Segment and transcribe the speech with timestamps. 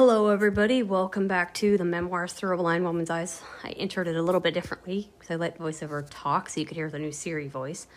[0.00, 0.84] Hello, everybody.
[0.84, 3.42] Welcome back to the Memoirs Through a Blind Woman's Eyes.
[3.64, 6.76] I entered it a little bit differently because I let voiceover talk so you could
[6.76, 7.88] hear the new Siri voice.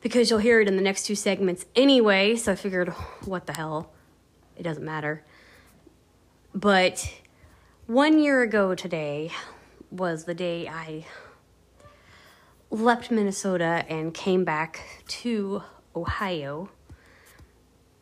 [0.00, 2.90] Because you'll hear it in the next two segments anyway, so I figured,
[3.24, 3.90] what the hell?
[4.56, 5.24] It doesn't matter.
[6.54, 7.12] But
[7.88, 9.32] one year ago today
[9.90, 11.04] was the day I
[12.70, 15.64] left Minnesota and came back to
[15.96, 16.70] Ohio.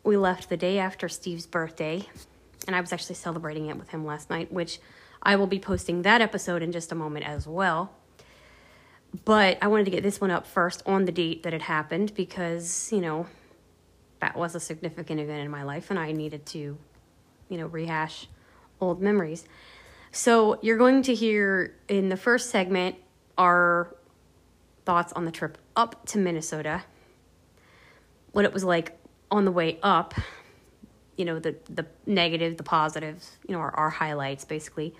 [0.03, 2.09] We left the day after Steve's birthday
[2.65, 4.79] and I was actually celebrating it with him last night, which
[5.21, 7.91] I will be posting that episode in just a moment as well.
[9.25, 12.13] But I wanted to get this one up first on the date that it happened
[12.15, 13.27] because, you know,
[14.19, 16.77] that was a significant event in my life and I needed to,
[17.49, 18.27] you know, rehash
[18.81, 19.45] old memories.
[20.11, 22.95] So you're going to hear in the first segment
[23.37, 23.95] our
[24.85, 26.83] thoughts on the trip up to Minnesota,
[28.31, 28.97] what it was like
[29.31, 30.13] on the way up,
[31.17, 34.95] you know the the negative the positives you know are our highlights basically.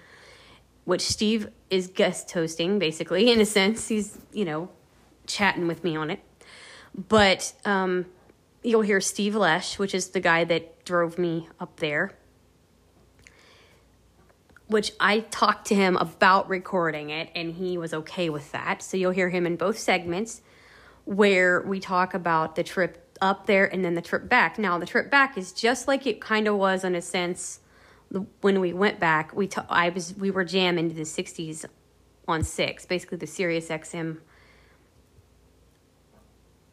[0.85, 3.87] Which steve is guest hosting basically in a sense.
[3.87, 4.69] He's you know
[5.27, 6.19] chatting with me on it.
[6.95, 8.05] But um,
[8.61, 12.13] you'll hear steve lesh which is the guy that drove me up there.
[14.67, 18.81] Which i talked to him about recording it and he was okay with that.
[18.81, 20.41] So you'll hear him in both segments
[21.05, 24.59] where we talk about the trip up there and then the trip back.
[24.59, 27.61] Now, the trip back is just like it kind of was in a sense
[28.41, 29.33] when we went back.
[29.33, 31.65] We t- I was we were jamming into the 60s
[32.27, 34.17] on 6, basically the Sirius XM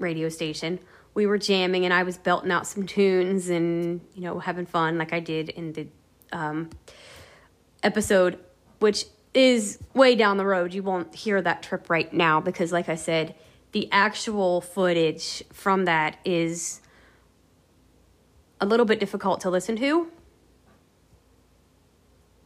[0.01, 0.81] radio station.
[1.15, 4.99] We were jamming and I was belting out some tunes and, you know, having fun
[4.99, 5.87] like I did in the
[6.33, 6.71] um,
[7.85, 8.41] episode,
[8.81, 9.05] which
[9.35, 10.75] is way down the road.
[10.75, 13.37] You won't hear that trip right now because, like I said,
[13.73, 16.81] the actual footage from that is
[18.61, 20.09] a little bit difficult to listen to.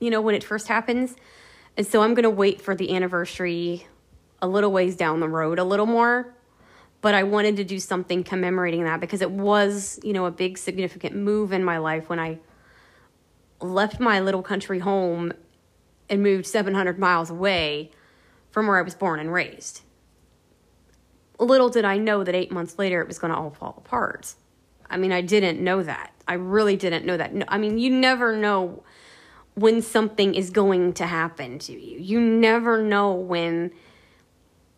[0.00, 1.16] You know, when it first happens.
[1.76, 3.86] And so I'm going to wait for the anniversary
[4.42, 6.34] a little ways down the road, a little more.
[7.00, 10.58] But I wanted to do something commemorating that because it was, you know, a big
[10.58, 12.38] significant move in my life when I
[13.60, 15.32] left my little country home
[16.08, 17.90] and moved 700 miles away
[18.50, 19.80] from where I was born and raised
[21.38, 24.34] little did I know that eight months later it was going to all fall apart.
[24.88, 26.12] I mean, I didn't know that.
[26.28, 27.34] I really didn't know that.
[27.34, 28.82] No, I mean, you never know
[29.54, 31.98] when something is going to happen to you.
[31.98, 33.72] You never know when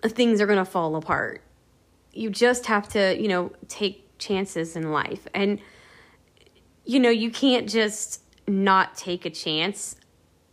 [0.03, 1.43] things are going to fall apart.
[2.13, 5.27] You just have to, you know, take chances in life.
[5.35, 5.61] And,
[6.85, 9.97] you know, you can't just not take a chance.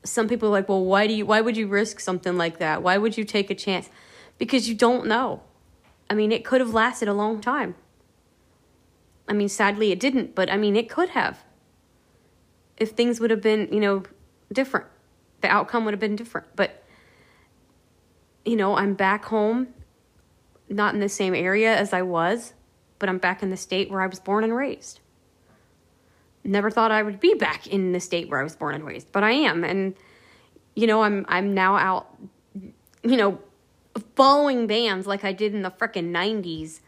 [0.04, 2.84] Some people are like, well, why do you, why would you risk something like that?
[2.84, 3.90] Why would you take a chance?
[4.38, 5.42] Because you don't know
[6.10, 7.76] I mean, it could have lasted a long time.
[9.28, 11.44] I mean, sadly, it didn't, but I mean, it could have.
[12.78, 14.04] If things would have been, you know,
[14.52, 14.88] different,
[15.42, 16.48] the outcome would have been different.
[16.56, 16.84] But,
[18.44, 19.68] you know, I'm back home,
[20.70, 22.54] not in the same area as I was,
[23.00, 25.00] but I'm back in the state where I was born and raised.
[26.44, 29.12] Never thought I would be back in the state where I was born and raised,
[29.14, 29.64] but I am.
[29.64, 29.96] And,
[30.76, 32.14] you know, I'm I'm now out,
[33.04, 33.40] you know,
[34.16, 36.80] following bands like I did in the frickin' 90s,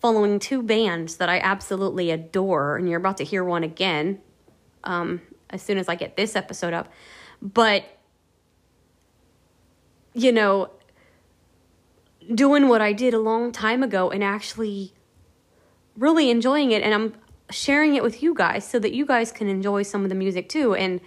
[0.00, 4.20] following two bands that I absolutely adore, and you're about to hear one again
[4.84, 5.20] um,
[5.50, 6.88] as soon as I get this episode up.
[7.42, 7.84] But,
[10.14, 10.70] you know,
[12.34, 14.92] doing what I did a long time ago and actually
[15.96, 17.14] really enjoying it, and I'm
[17.50, 20.48] sharing it with you guys so that you guys can enjoy some of the music
[20.48, 20.74] too.
[20.74, 21.00] And,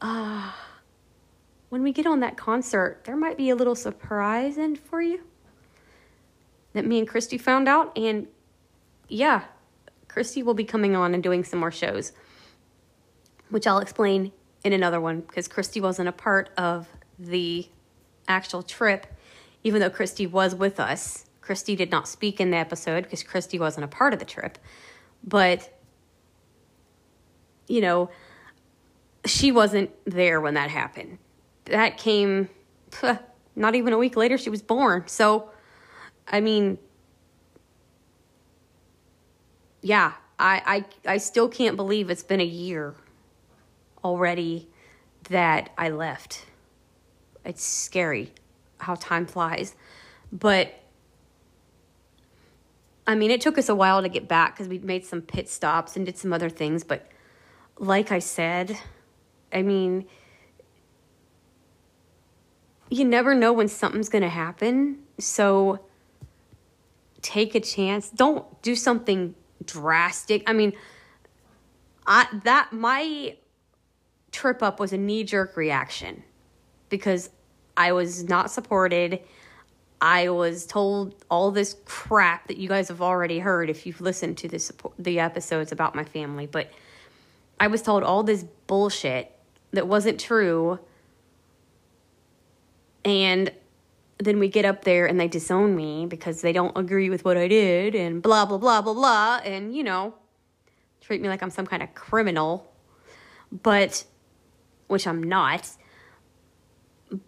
[0.00, 0.60] ah.
[0.60, 0.63] Uh,
[1.74, 5.20] when we get on that concert, there might be a little surprise in for you
[6.72, 7.98] that me and Christy found out.
[7.98, 8.28] And
[9.08, 9.46] yeah,
[10.06, 12.12] Christy will be coming on and doing some more shows,
[13.50, 14.30] which I'll explain
[14.62, 16.86] in another one because Christy wasn't a part of
[17.18, 17.66] the
[18.28, 19.08] actual trip,
[19.64, 21.26] even though Christy was with us.
[21.40, 24.58] Christy did not speak in the episode because Christy wasn't a part of the trip.
[25.24, 25.76] But,
[27.66, 28.10] you know,
[29.26, 31.18] she wasn't there when that happened
[31.66, 32.48] that came
[33.56, 35.04] not even a week later she was born.
[35.06, 35.50] So
[36.26, 36.78] i mean
[39.82, 42.94] yeah I, I i still can't believe it's been a year
[44.02, 44.68] already
[45.28, 46.46] that i left.
[47.44, 48.32] It's scary
[48.78, 49.74] how time flies.
[50.32, 50.74] But
[53.06, 55.48] i mean it took us a while to get back because we made some pit
[55.48, 57.06] stops and did some other things but
[57.78, 58.78] like i said
[59.52, 60.06] i mean
[62.94, 64.98] you never know when something's going to happen.
[65.18, 65.80] So
[67.22, 68.08] take a chance.
[68.10, 70.42] Don't do something drastic.
[70.46, 70.72] I mean,
[72.06, 73.36] I that my
[74.30, 76.22] trip up was a knee jerk reaction
[76.88, 77.30] because
[77.76, 79.20] I was not supported.
[80.00, 84.36] I was told all this crap that you guys have already heard if you've listened
[84.38, 86.70] to the support, the episodes about my family, but
[87.58, 89.32] I was told all this bullshit
[89.72, 90.78] that wasn't true.
[93.04, 93.52] And
[94.18, 97.36] then we get up there and they disown me because they don't agree with what
[97.36, 99.40] I did and blah blah blah blah blah.
[99.44, 100.14] And you know
[101.00, 102.72] treat me like I'm some kind of criminal.
[103.62, 104.04] But
[104.86, 105.70] which I'm not.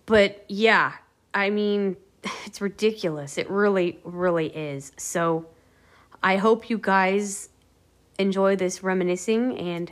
[0.07, 0.93] But yeah
[1.35, 1.97] I mean
[2.47, 3.37] it's ridiculous.
[3.37, 4.93] It really really is.
[4.97, 5.47] So
[6.23, 7.51] I hope you guys
[8.19, 9.91] enjoy this reminiscing and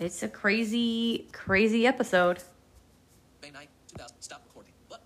[0.00, 2.42] it's a crazy crazy episode
[3.42, 4.16] May 9, 2000.
[4.20, 4.72] Stop recording.
[4.88, 5.02] What?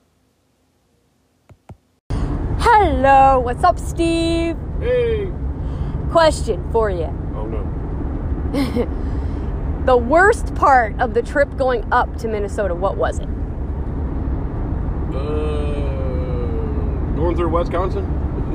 [2.74, 4.56] Hello, what's up, Steve?
[4.80, 5.30] Hey!
[6.10, 7.04] Question for you.
[7.36, 7.62] Oh no.
[9.84, 13.28] The worst part of the trip going up to Minnesota, what was it?
[15.10, 15.12] Uh,
[17.14, 18.06] going through Wisconsin?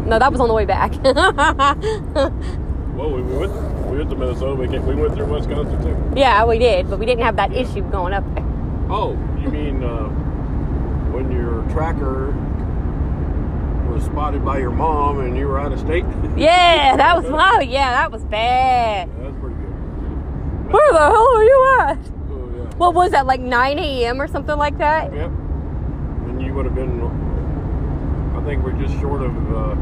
[0.10, 0.94] No, that was on the way back.
[2.98, 3.54] Well, we went.
[3.92, 4.56] We went to Minnesota.
[4.56, 6.19] We came, we went through Wisconsin too.
[6.19, 8.44] yeah, we did, but we didn't have that issue going up there.
[8.90, 10.08] Oh, you mean uh,
[11.14, 12.34] when your tracker
[13.98, 16.06] was spotted by your mom and you were out of state?
[16.38, 19.10] Yeah, that was my, yeah, that was bad.
[19.20, 20.72] That's pretty good.
[20.72, 21.98] Where the hell are you at?
[22.30, 22.76] Oh yeah.
[22.78, 24.22] What was that, like 9 a.m.
[24.22, 25.12] or something like that?
[25.12, 25.32] Yep.
[26.28, 27.02] And you would have been.
[28.38, 29.74] I think we're just short of uh,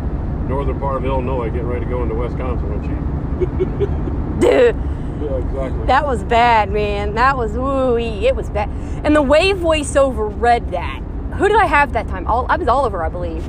[0.48, 3.88] northern part of Illinois, getting ready to go into Wisconsin, weren't you?
[4.40, 4.76] Dude,
[5.22, 5.86] Yeah, exactly.
[5.88, 7.16] that was bad, man.
[7.16, 8.70] That was, ooh, it was bad.
[9.04, 11.02] And the way voiceover read that.
[11.34, 12.26] Who did I have that time?
[12.28, 13.46] All, I was Oliver, I believe.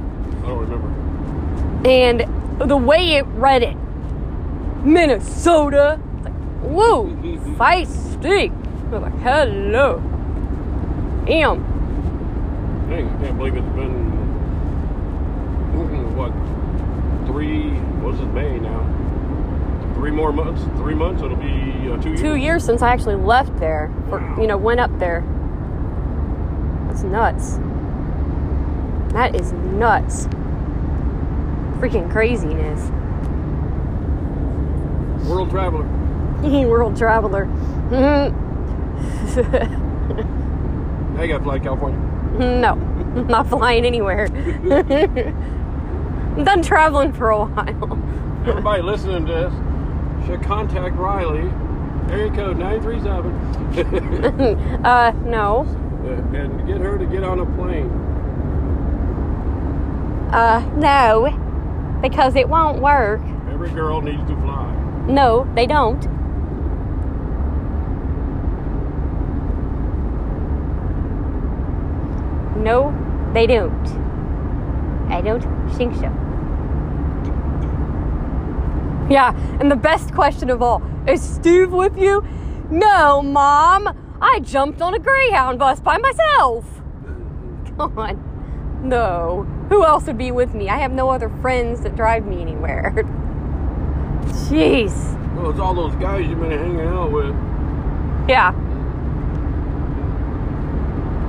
[0.47, 1.89] I don't remember.
[1.89, 3.77] And the way it read it,
[4.85, 7.07] Minnesota, it's like, whoa,
[7.57, 8.51] feisty.
[8.51, 9.99] I was like, hello.
[11.27, 11.65] Damn.
[12.89, 14.13] Dang, I can't believe it's been
[15.73, 16.33] mm, what
[17.27, 17.71] three?
[18.01, 18.85] What's it May now?
[19.95, 20.63] Three more months.
[20.79, 21.23] Three months.
[21.23, 22.21] It'll be uh, two years.
[22.21, 25.25] Two years since I actually left there, or, you know, went up there.
[26.87, 27.59] That's nuts.
[29.13, 30.29] That is nuts.
[31.79, 32.81] Freaking craziness.
[35.29, 35.85] World traveler.
[36.69, 37.45] World traveler.
[41.19, 41.99] I got to fly to California.
[42.39, 42.75] no,
[43.29, 44.27] not flying anywhere.
[46.37, 47.99] I'm done traveling for a while.
[48.47, 51.51] Everybody listening to this should contact Riley.
[52.11, 53.33] Area code nine three seven,
[54.85, 55.63] Uh, no.
[56.35, 57.91] and get her to get on a plane.
[60.33, 61.43] Uh, no.
[62.01, 63.21] Because it won't work.
[63.51, 64.73] Every girl needs to fly.
[65.09, 66.01] No, they don't.
[72.63, 72.93] No,
[73.33, 73.87] they don't.
[75.09, 75.43] I don't
[75.77, 76.13] think so.
[79.09, 82.27] Yeah, and the best question of all is Steve with you?
[82.71, 84.19] No, Mom.
[84.21, 86.65] I jumped on a Greyhound bus by myself.
[87.77, 88.81] Come on.
[88.83, 89.47] No.
[89.71, 90.69] Who else would be with me?
[90.69, 92.93] I have no other friends that drive me anywhere.
[94.49, 95.13] Jeez.
[95.35, 97.35] Well, it's all those guys you've been hanging out with.
[98.29, 98.53] Yeah.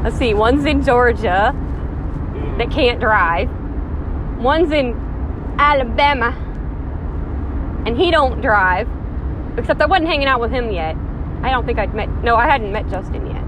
[0.03, 0.33] Let's see.
[0.33, 1.53] One's in Georgia
[2.57, 3.49] that can't drive.
[4.39, 4.93] One's in
[5.57, 6.29] Alabama,
[7.85, 8.87] and he don't drive.
[9.57, 10.95] Except I wasn't hanging out with him yet.
[11.41, 12.09] I don't think I'd met.
[12.23, 13.43] No, I hadn't met Justin yet.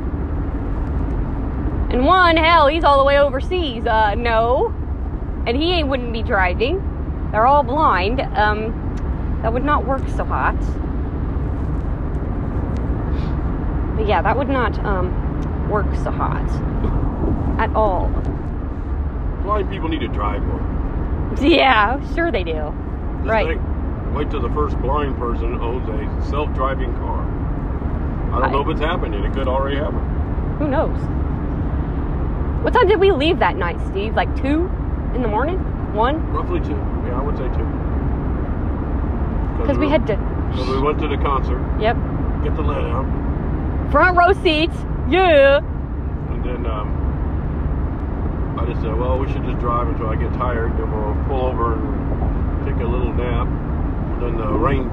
[1.91, 3.85] And one, hell, he's all the way overseas.
[3.85, 4.73] Uh, no,
[5.49, 6.77] and he wouldn't be driving.
[7.31, 8.21] They're all blind.
[8.21, 10.55] Um, that would not work so hot.
[13.97, 16.47] But yeah, that would not um, work so hot
[17.59, 18.09] at all.
[19.41, 21.35] Blind people need to drive more.
[21.41, 22.53] Yeah, sure they do.
[22.53, 23.47] Just Right.
[23.47, 23.61] think,
[24.15, 27.21] wait till the first blind person owns a self-driving car.
[28.33, 29.23] I don't know if it's happening.
[29.23, 29.99] It could already happen.
[30.59, 30.99] Who knows?
[32.63, 34.13] What time did we leave that night, Steve?
[34.15, 34.69] Like two
[35.15, 35.57] in the morning?
[35.93, 36.21] One?
[36.31, 36.75] Roughly two.
[37.05, 37.65] Yeah, I would say two.
[39.61, 40.15] Because we had to.
[40.55, 41.95] So we went to the concert, Yep.
[42.43, 43.05] get the let out,
[43.91, 44.75] Front row seats.
[45.09, 45.57] Yeah.
[46.31, 46.87] and then um,
[48.59, 51.45] I just said, well, we should just drive until I get tired, then we'll pull
[51.47, 53.47] over and take a little nap.
[53.47, 54.87] And then the rain,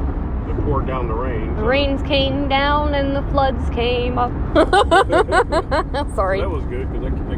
[0.48, 1.54] it poured down the rain.
[1.56, 4.32] The so- rains came down and the floods came up.
[6.16, 6.40] Sorry.
[6.40, 7.35] That was good because it,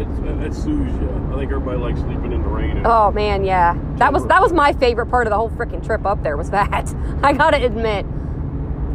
[0.00, 1.30] it, it soothes you.
[1.32, 2.82] I think everybody likes sleeping in the rain.
[2.84, 3.76] Oh man, yeah.
[3.96, 6.50] That was that was my favorite part of the whole freaking trip up there was
[6.50, 6.94] that.
[7.22, 8.06] I gotta admit,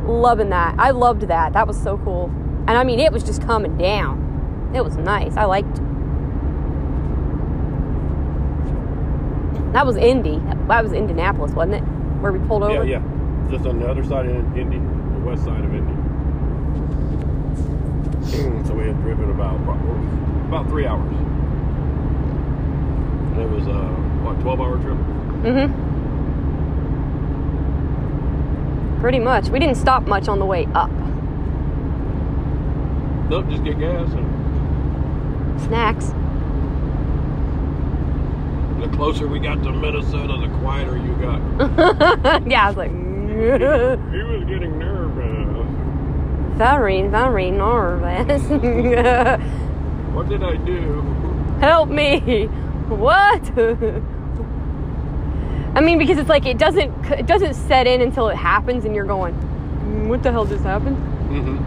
[0.05, 0.75] loving that.
[0.79, 1.53] I loved that.
[1.53, 2.25] That was so cool.
[2.67, 4.71] And I mean, it was just coming down.
[4.73, 5.37] It was nice.
[5.37, 5.75] I liked.
[9.73, 10.41] That was Indy.
[10.67, 11.81] That was Indianapolis, wasn't it?
[12.21, 12.83] Where we pulled over.
[12.83, 13.51] Yeah, yeah.
[13.51, 15.93] Just on the other side of Indy, the west side of Indy.
[18.31, 19.55] So we had driven about
[20.47, 21.13] about three hours.
[23.33, 23.83] And it was a
[24.23, 24.97] what, twelve hour trip?
[25.43, 25.81] Mm-hmm.
[29.01, 29.49] Pretty much.
[29.49, 30.89] We didn't stop much on the way up.
[33.29, 36.07] Nope, just get gas and Snacks.
[38.81, 41.39] the closer we got to Minnesota, the quieter you got.
[42.47, 42.91] yeah, I was like,
[43.35, 44.94] He was getting nervous.
[46.57, 48.41] Very, very nervous.
[50.15, 51.01] What did I do?
[51.59, 52.45] Help me!
[52.87, 53.43] What?
[55.75, 58.95] I mean, because it's like it doesn't it doesn't set in until it happens, and
[58.95, 61.57] you're going, "Mm, "What the hell just happened?" Mm-hmm.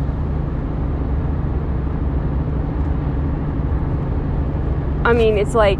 [5.07, 5.78] I mean, it's like,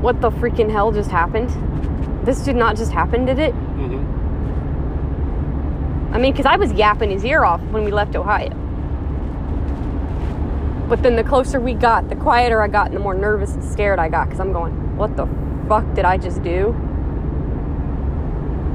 [0.00, 1.50] what the freaking hell just happened?
[2.24, 3.54] This did not just happen, did it?
[6.12, 8.50] I mean, because I was yapping his ear off when we left Ohio.
[10.88, 13.62] But then the closer we got, the quieter I got, and the more nervous and
[13.64, 14.26] scared I got.
[14.26, 15.26] Because I'm going, what the
[15.68, 16.74] fuck did I just do?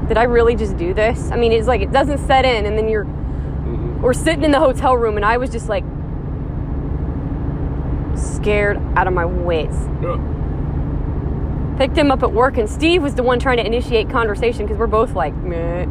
[0.08, 1.30] Did I really just do this?
[1.32, 4.02] I mean, it's like it doesn't set in, and then you're Mm-hmm.
[4.02, 5.84] we're sitting in the hotel room, and I was just like
[8.16, 9.76] scared out of my wits.
[10.04, 10.18] Yeah.
[11.78, 14.78] Picked him up at work, and Steve was the one trying to initiate conversation because
[14.78, 15.88] we're both like, meh.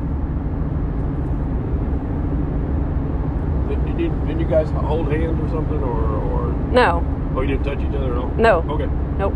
[3.96, 7.02] Did, you, did you guys hold hands or something, or, or No,
[7.36, 8.28] oh, you didn't touch each other at all?
[8.30, 8.58] No.
[8.68, 8.86] Okay.
[9.18, 9.32] nope.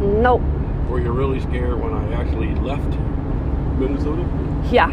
[0.00, 0.42] Nope.
[0.88, 2.88] Were you really scared when I actually left
[3.78, 4.24] Minnesota?
[4.70, 4.92] Yeah.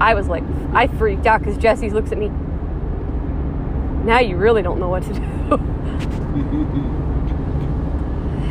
[0.00, 2.28] I was like, I freaked out because Jesse looks at me.
[4.04, 5.20] Now you really don't know what to do.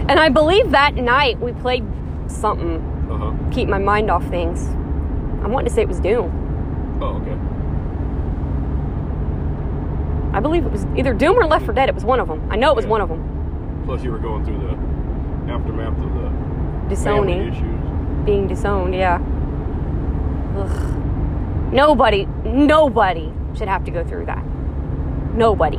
[0.07, 1.85] and I believe that night we played
[2.27, 2.77] something,
[3.11, 3.33] Uh huh.
[3.51, 4.67] keep my mind off things.
[5.43, 6.97] I wanting to say it was Doom.
[7.01, 7.37] Oh, okay.
[10.35, 11.89] I believe it was either Doom or Left 4 Dead.
[11.89, 12.47] It was one of them.
[12.51, 12.91] I know it was Yeah.
[12.91, 13.81] one of them.
[13.85, 16.29] Plus, you were going through the aftermath of the
[16.89, 17.47] Disowning.
[17.47, 17.65] issues.
[18.25, 19.19] being disowned, yeah.
[20.57, 20.93] Ugh.
[21.71, 24.43] Nobody, nobody should have to go through that.
[25.35, 25.77] Nobody.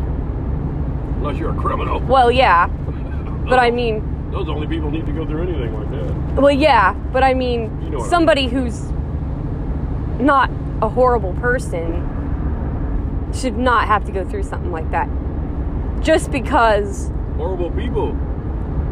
[1.18, 2.00] Unless you're a criminal.
[2.00, 2.66] Well, yeah,
[3.48, 4.02] but I mean,
[4.32, 6.42] Those only people need to go through anything like that.
[6.42, 8.90] well, yeah, but I mean, You know what I somebody who's
[10.20, 10.50] not
[10.82, 12.06] a horrible person
[13.34, 15.08] should not have to go through something like that.
[16.00, 18.12] Just because, Horrible people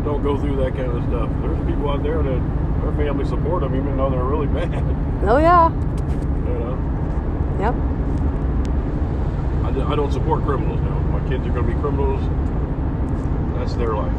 [0.04, 1.28] don't go through that kind of stuff.
[1.42, 2.40] There's people out there that
[2.82, 4.82] their family support them even though they're really bad.
[5.28, 6.76] oh yeah, You know.
[7.60, 7.74] yep,
[9.88, 10.98] I don't support criminals now.
[11.18, 12.22] My kids are going to be criminals.
[13.58, 14.12] That's their life.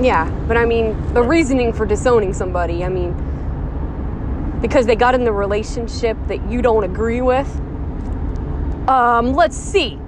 [0.00, 3.14] Yeah, but I mean, the reasoning for disowning somebody, I mean,
[4.60, 7.48] because they got in the relationship that you don't agree with.
[8.88, 9.98] Um, let's see.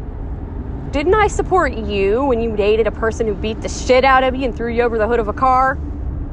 [0.91, 4.35] Didn't I support you when you dated a person who beat the shit out of
[4.35, 5.77] you and threw you over the hood of a car?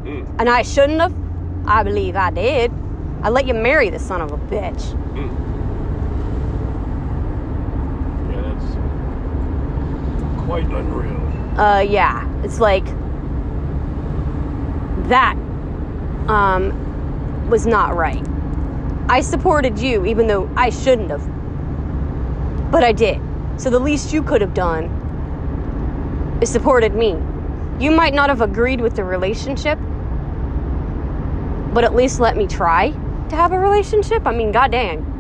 [0.04, 1.14] Mm, And I shouldn't have?
[1.66, 2.72] I believe I did.
[3.22, 4.84] I let you marry the son of a bitch.
[5.14, 5.30] mm.
[8.32, 8.76] Yeah, that's
[10.46, 11.60] quite unreal.
[11.60, 12.28] Uh, yeah.
[12.44, 12.86] It's like
[15.10, 15.36] that
[16.28, 18.26] um was not right.
[19.10, 22.72] I supported you even though I shouldn't have.
[22.72, 23.22] But I did.
[23.58, 24.86] So the least you could have done
[26.42, 27.18] is supported me.
[27.80, 29.78] You might not have agreed with the relationship,
[31.74, 32.92] but at least let me try
[33.30, 34.26] to have a relationship.
[34.26, 35.14] I mean, god goddamn.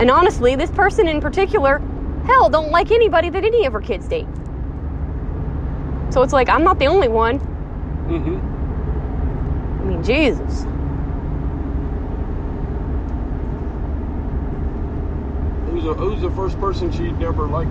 [0.00, 1.78] And honestly, this person in particular,
[2.26, 4.26] hell, don't like anybody that any of her kids date.
[6.10, 7.38] So it's like, I'm not the only one.
[8.08, 9.80] Mm-hmm.
[9.80, 10.66] I mean, Jesus.
[15.70, 17.70] Who's, a, who's the first person she never liked?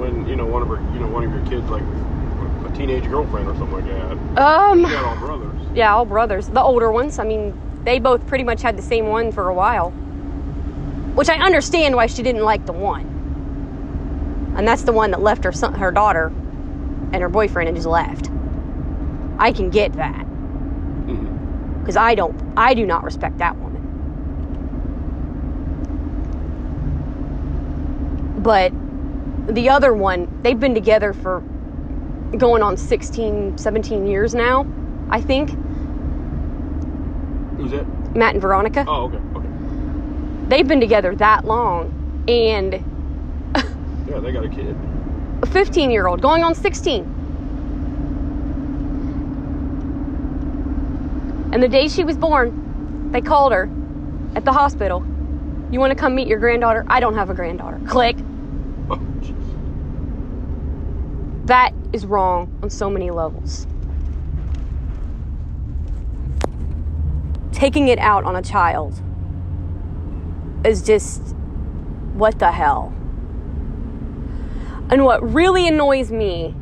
[0.00, 3.04] When you know one of her, you know one of your kids, like a teenage
[3.08, 4.42] girlfriend or something like that.
[4.42, 5.60] Um, You got all brothers.
[5.74, 6.48] yeah, all brothers.
[6.48, 7.18] The older ones.
[7.18, 9.90] I mean, they both pretty much had the same one for a while.
[11.14, 13.06] Which I understand why she didn't like the one.
[14.56, 16.32] And that's the one that left her son, her daughter
[17.12, 18.30] and her boyfriend and just left.
[19.38, 20.26] I can get that.
[21.06, 21.80] Mm-hmm.
[21.80, 23.82] because I don't, I do not respect that woman.
[28.42, 28.72] But
[29.54, 31.40] the other one, they've been together for
[32.36, 34.66] going on 16, 17 years now,
[35.08, 35.50] I think.
[37.56, 37.86] Who's that?
[38.14, 38.84] Matt and Veronica.
[38.86, 39.48] Oh, okay, okay.
[40.48, 41.94] They've been together that long.
[42.28, 42.74] And
[44.08, 44.76] Yeah, they got a kid.
[45.42, 47.14] a 15 year old going on 16.
[51.52, 53.70] And the day she was born, they called her
[54.34, 55.04] at the hospital.
[55.70, 56.84] You want to come meet your granddaughter?
[56.88, 57.80] I don't have a granddaughter.
[57.86, 58.16] Click.
[58.90, 59.00] Oh.
[61.44, 63.66] That is wrong on so many levels.
[67.52, 69.00] Taking it out on a child
[70.64, 71.34] is just
[72.14, 72.92] what the hell.
[74.90, 76.54] And what really annoys me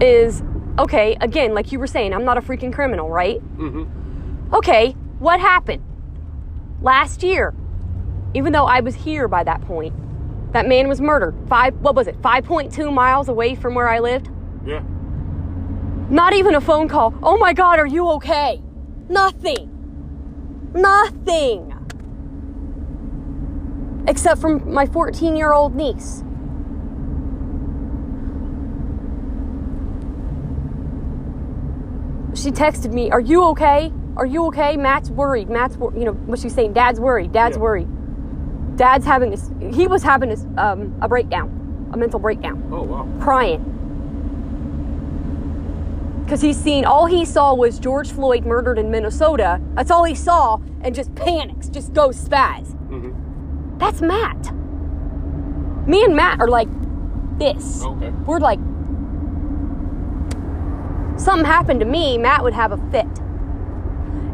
[0.00, 0.42] is
[0.78, 3.40] okay, again, like you were saying, I'm not a freaking criminal, right?
[3.56, 4.54] Mm-hmm.
[4.54, 5.82] Okay, what happened?
[6.82, 7.54] Last year,
[8.34, 9.94] even though I was here by that point,
[10.52, 11.34] that man was murdered.
[11.48, 14.30] Five, what was it, 5.2 miles away from where I lived?
[14.64, 14.82] Yeah.
[16.10, 17.14] Not even a phone call.
[17.22, 18.62] Oh my God, are you okay?
[19.08, 19.72] Nothing.
[20.74, 21.72] Nothing.
[24.06, 26.22] Except from my 14 year old niece.
[32.46, 33.92] She texted me, Are you okay?
[34.16, 34.76] Are you okay?
[34.76, 35.50] Matt's worried.
[35.50, 37.32] Matt's, wor-, you know, what she's saying, Dad's worried.
[37.32, 37.62] Dad's Yeah.
[37.62, 37.88] worried.
[38.76, 43.08] Dad's having a he was having this, um, a breakdown, a mental breakdown Oh, wow.
[43.20, 43.64] crying.
[46.24, 49.60] Because he's seen, all he saw was George Floyd murdered in Minnesota.
[49.74, 52.76] That's all he saw, and just panics, just goes spaz.
[52.90, 53.78] Mm-hmm.
[53.78, 54.52] That's Matt.
[55.88, 56.68] Me and Matt are like
[57.38, 57.82] this.
[57.84, 58.10] Okay.
[58.24, 58.60] We're like,
[61.16, 63.06] something happened to me, Matt would have a fit.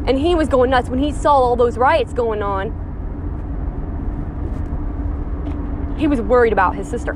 [0.05, 2.81] And he was going nuts when he saw all those riots going on.
[5.97, 7.13] He was worried about his sister.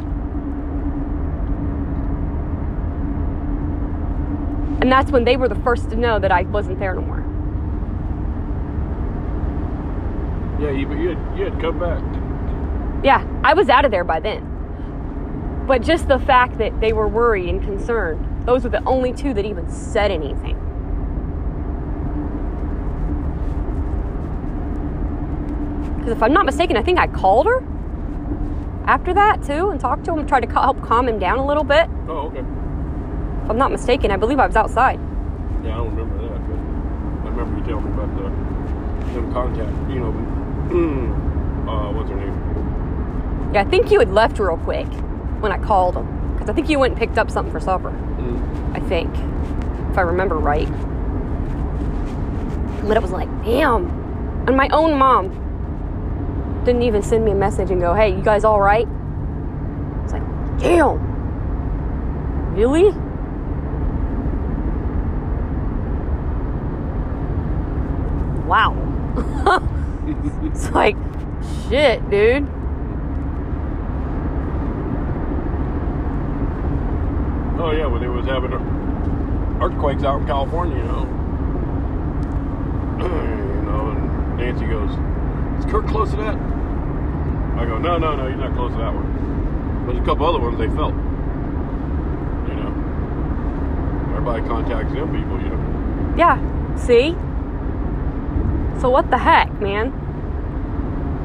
[4.80, 7.26] And that's when they were the first to know that I wasn't there no more.
[10.62, 12.02] Yeah, you, you, had, you had come back.
[13.04, 15.66] Yeah, I was out of there by then.
[15.68, 19.34] But just the fact that they were worried and concerned, those were the only two
[19.34, 20.56] that even said anything.
[25.98, 27.62] Because if I'm not mistaken, I think I called her
[28.86, 31.66] after that too and talked to him, tried to help calm him down a little
[31.66, 31.90] bit.
[32.08, 32.40] Oh, okay.
[32.40, 34.98] If I'm not mistaken, I believe I was outside.
[35.62, 39.92] Yeah, I don't remember that, but I remember you telling me about the them contact.
[39.92, 43.54] You know, uh, what's her name?
[43.54, 44.88] Yeah, I think you had left real quick
[45.42, 46.34] when I called him.
[46.34, 47.92] Because I think you went and picked up something for supper.
[48.74, 49.10] I think,
[49.92, 50.70] if I remember right.
[52.88, 53.86] But it was like, damn.
[54.48, 58.44] And my own mom didn't even send me a message and go, hey, you guys
[58.44, 58.88] all right?
[60.04, 60.24] It's like,
[60.60, 61.08] damn.
[62.56, 62.92] Really?
[68.46, 68.74] Wow.
[70.44, 70.96] it's like,
[71.70, 72.48] shit, dude.
[77.60, 78.54] Oh yeah, when they was having
[79.60, 81.08] earthquakes out in California, you know.
[83.02, 84.92] you know, and Nancy goes,
[85.58, 88.94] "Is Kurt close to that?" I go, "No, no, no, he's not close to that
[88.94, 89.08] one."
[89.88, 90.94] But a couple other ones they felt.
[92.48, 92.72] You know,
[94.12, 95.58] everybody contacts them people, you know.
[96.16, 96.38] Yeah,
[96.78, 97.16] see?
[98.80, 99.92] So what the heck, man?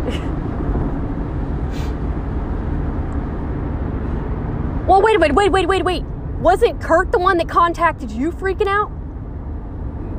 [4.86, 6.04] well, wait a minute, wait, wait, wait, wait.
[6.42, 8.90] Wasn't Kurt the one that contacted you freaking out?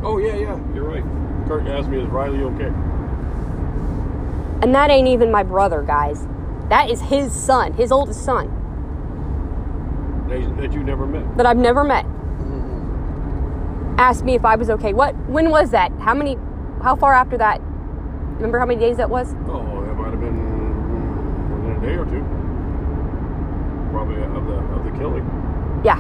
[0.04, 1.04] Oh yeah, yeah, you're right.
[1.48, 2.72] Kurt asked me, "Is Riley okay?"
[4.62, 6.26] And that ain't even my brother, guys.
[6.70, 8.48] That is his son, his oldest son,
[10.30, 11.36] That, you never met.
[11.36, 12.06] that I've never met.
[12.06, 13.96] Mm-hmm.
[14.00, 14.94] Asked me if I was okay.
[14.94, 15.92] What when was that?
[16.00, 16.38] How many
[16.82, 17.60] how far after that?
[18.36, 19.36] Remember how many days that was?
[19.50, 20.40] Oh, that might have been
[21.52, 22.24] within a day or two.
[23.92, 25.26] Probably of the of the killing.
[25.84, 26.00] Yeah.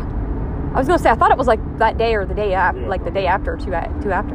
[0.73, 2.81] I was gonna say I thought it was like that day or the day after,
[2.81, 2.87] Yeah.
[2.87, 4.33] like the day after, or two a- two after.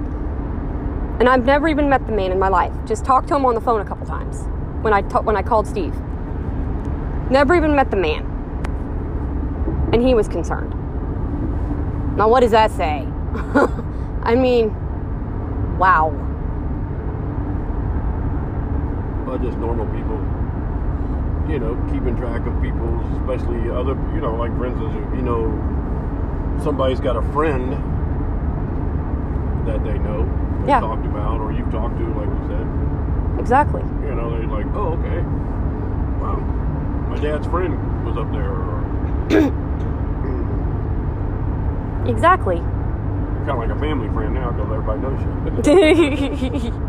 [1.18, 2.72] And I've never even met the man in my life.
[2.87, 4.46] Just talked to him on the phone a couple times
[4.83, 5.94] when I ta- when I called Steve.
[7.29, 8.24] Never even met the man,
[9.92, 10.74] and he was concerned.
[12.16, 13.07] Now what does that say?
[14.22, 14.74] I mean,
[15.79, 16.12] wow.
[19.27, 20.18] But just normal people,
[21.53, 25.44] you know, keeping track of people, especially other, you know, like for instance, you know
[26.62, 27.73] somebody's got a friend
[29.66, 30.25] that they know,
[30.62, 30.81] they Yeah.
[30.81, 32.66] talked about, or you've talked to, like we said,
[33.38, 33.83] Exactly.
[34.03, 35.21] you know, they're like, oh, okay,
[36.21, 36.37] wow,
[37.11, 38.85] my dad's friend was up there, or
[42.07, 42.57] Exactly.
[42.57, 46.73] Kind of like a family friend now because everybody knows you.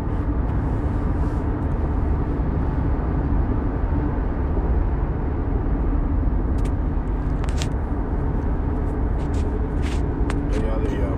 [10.52, 11.16] yeah, the, uh,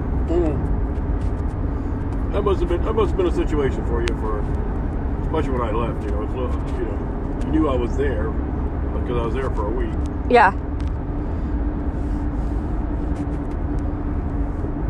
[2.33, 2.69] that must have
[3.33, 4.41] been that must have been a situation for you for
[5.23, 6.03] especially when I left.
[6.05, 6.99] You know, it's, little- you know,
[7.47, 9.95] you knew I was there because I was there for a week.
[10.31, 10.53] yeah.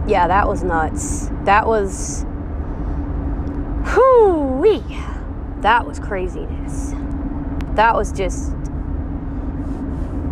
[0.06, 1.28] Yeah, that was nuts.
[1.44, 2.24] That was.
[3.96, 4.82] Whoo wee.
[5.60, 6.92] That was craziness.
[7.76, 8.52] That was just.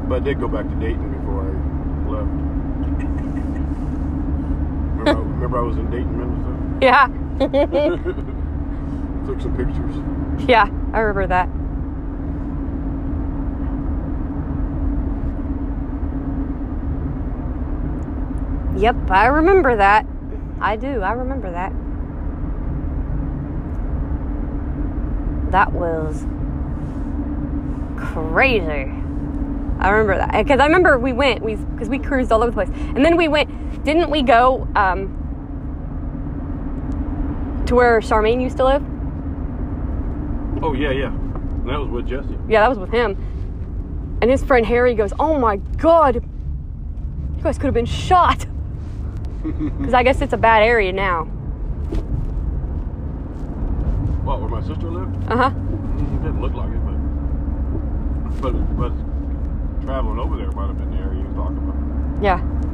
[0.08, 1.44] But I did go back to Dayton before I
[2.10, 2.26] left.
[4.98, 6.56] remember, I, remember I was in Dayton, Minnesota.
[6.82, 7.06] Yeah.
[9.26, 10.46] Took some pictures.
[10.46, 11.48] Yeah, I remember that.
[18.78, 20.06] Yep, I remember that.
[20.60, 21.72] I do, I remember that.
[25.50, 26.26] That was
[27.96, 28.92] crazy.
[29.78, 32.54] I remember that because I remember we went we because we cruised all over the
[32.54, 33.82] place, and then we went.
[33.82, 35.19] Didn't we go um,
[37.70, 38.82] to where Charmaine used to live?
[40.62, 41.06] Oh yeah, yeah.
[41.06, 42.36] And that was with Jesse.
[42.48, 43.16] Yeah, that was with him.
[44.20, 48.46] And his friend Harry goes, "Oh my god, you guys could have been shot."
[49.78, 51.24] Because I guess it's a bad area now.
[54.24, 55.16] What, where my sister lived?
[55.30, 55.50] Uh huh.
[55.96, 58.92] It didn't look like it, but but but
[59.86, 62.22] traveling over there might have been the area you was talking about.
[62.22, 62.69] Yeah.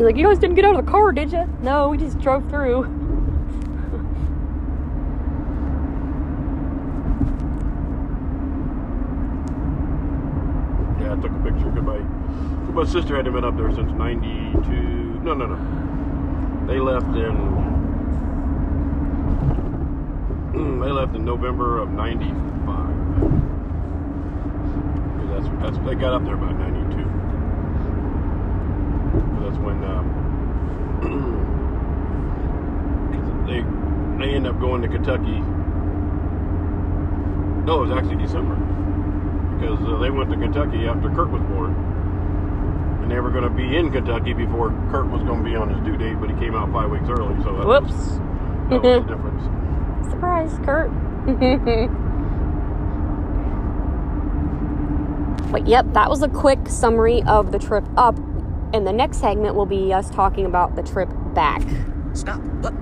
[0.00, 1.44] He's like, you guys didn't get out of the car, did you?
[1.60, 2.84] No, we just drove through.
[10.98, 11.98] Yeah, I took a picture because my,
[12.72, 14.62] my sister hadn't been up there since '92.
[15.22, 16.66] No, no, no.
[16.66, 17.36] They left in.
[20.80, 22.32] They left in November of '95.
[25.28, 27.09] That's, what that's they got up there about '92.
[29.50, 30.06] That's when um,
[33.50, 33.66] they
[34.24, 35.40] they end up going to Kentucky.
[37.66, 38.54] No, it was actually December
[39.58, 41.74] because uh, they went to Kentucky after Kurt was born.
[43.02, 45.68] And they were going to be in Kentucky before Kurt was going to be on
[45.68, 47.90] his due date, but he came out five weeks early, so that Whoops.
[47.90, 48.18] was,
[48.70, 49.42] that was the difference.
[50.10, 50.92] Surprise, Kurt.
[55.50, 58.16] but yep, that was a quick summary of the trip up.
[58.72, 61.62] And the next segment will be us talking about the trip back.
[62.12, 62.40] Stop.
[62.62, 62.72] What?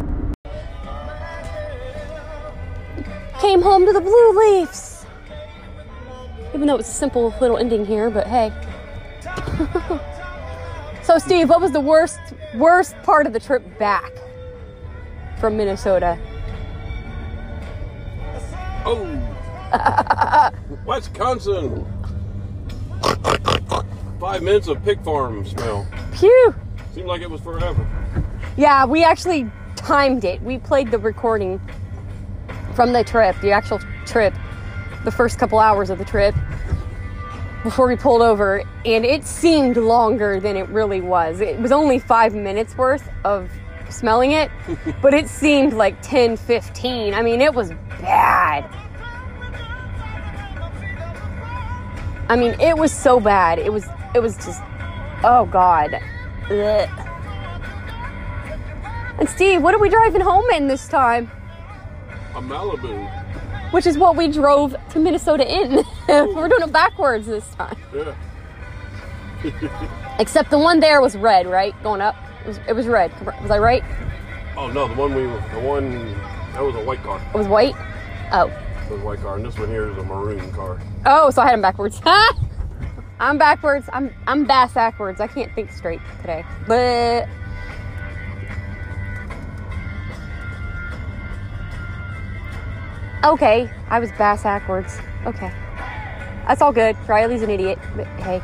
[3.40, 5.07] Came home to the Blue Leafs.
[6.55, 8.53] Even though it's a simple little ending here, but hey.
[11.03, 12.18] so, Steve, what was the worst
[12.55, 14.12] worst part of the trip back
[15.38, 16.18] from Minnesota?
[18.85, 19.14] Oh!
[20.87, 21.87] Wisconsin!
[24.20, 25.87] Five minutes of pig farm smell.
[26.14, 26.54] Phew.
[26.92, 27.87] Seemed like it was forever.
[28.57, 30.42] Yeah, we actually timed it.
[30.42, 31.61] We played the recording
[32.74, 34.35] from the trip, the actual trip,
[35.04, 36.35] the first couple hours of the trip
[37.62, 41.40] before we pulled over, and it seemed longer than it really was.
[41.40, 43.50] It was only five minutes worth of
[43.88, 44.50] smelling it,
[45.02, 47.14] but it seemed like 10, 15.
[47.14, 48.68] I mean, it was bad.
[52.28, 53.59] I mean, it was so bad.
[53.59, 53.87] It was,
[54.18, 54.61] it was just,
[55.22, 55.94] oh God.
[56.50, 56.88] Ugh.
[59.20, 61.31] And Steve, what are we driving home in this time?
[62.35, 63.72] A Malibu.
[63.72, 65.85] Which is what we drove to Minnesota in.
[66.09, 67.76] We're doing it backwards this time.
[67.94, 68.14] Yeah.
[70.18, 71.81] Except the one there was red, right?
[71.85, 72.16] Going up.
[72.44, 73.12] It was, it was red.
[73.42, 73.85] Was I right?
[74.57, 76.12] Oh no, the one we were, the one,
[76.54, 77.20] that was a white car.
[77.33, 77.74] It was white?
[78.33, 78.48] Oh.
[78.48, 80.81] It was a white car, and this one here is a maroon car.
[81.07, 82.00] Oh, so I had them backwards.
[83.20, 83.88] I'm backwards.
[83.92, 85.20] I'm I'm bass backwards.
[85.20, 86.44] I can't think straight today.
[86.66, 87.28] But
[93.24, 95.00] Okay, I was bass backwards.
[95.26, 95.52] Okay.
[96.46, 96.96] That's all good.
[97.09, 98.40] Riley's an idiot, but hey.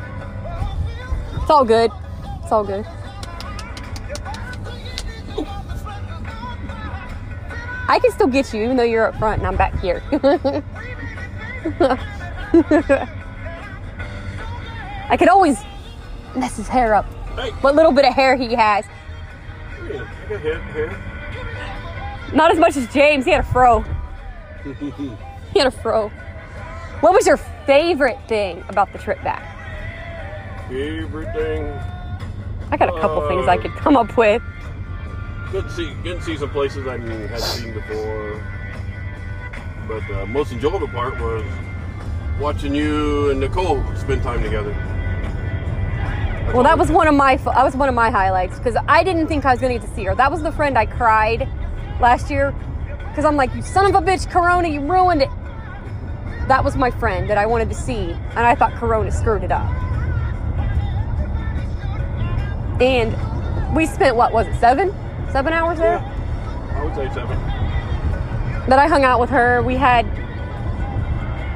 [1.41, 1.91] It's all good.
[2.43, 2.85] It's all good.
[7.87, 10.03] I can still get you even though you're up front and I'm back here.
[15.15, 15.63] I could always
[16.35, 17.05] mess his hair up.
[17.37, 18.83] Hey, What little bit of hair he has.
[19.89, 22.33] yeah, I got hair, hair.
[22.33, 23.23] Not as much as James.
[23.23, 23.79] He had a fro.
[24.81, 26.09] he had a fro.
[26.99, 30.67] What was your favorite thing about the trip back?
[30.67, 31.63] Favorite thing.
[32.69, 34.41] I got a couple uh, things I could come up with.
[35.49, 38.43] Good see, good see some places I hadn't seen before.
[39.87, 41.45] But the most enjoyable part was
[42.37, 44.75] watching you and Nicole spend time together.
[46.53, 49.27] Well, that was one of my that was one of my highlights because I didn't
[49.27, 50.15] think I was going to get to see her.
[50.15, 51.49] That was the friend I cried
[51.99, 52.53] last year
[53.09, 55.29] because I'm like, you son of a bitch, Corona, you ruined it.
[56.47, 59.51] That was my friend that I wanted to see, and I thought Corona screwed it
[59.51, 59.69] up.
[62.81, 64.93] And we spent what was it, seven,
[65.31, 65.97] seven hours there?
[65.97, 67.37] Yeah, I would say seven.
[68.69, 69.61] that I hung out with her.
[69.63, 70.05] We had,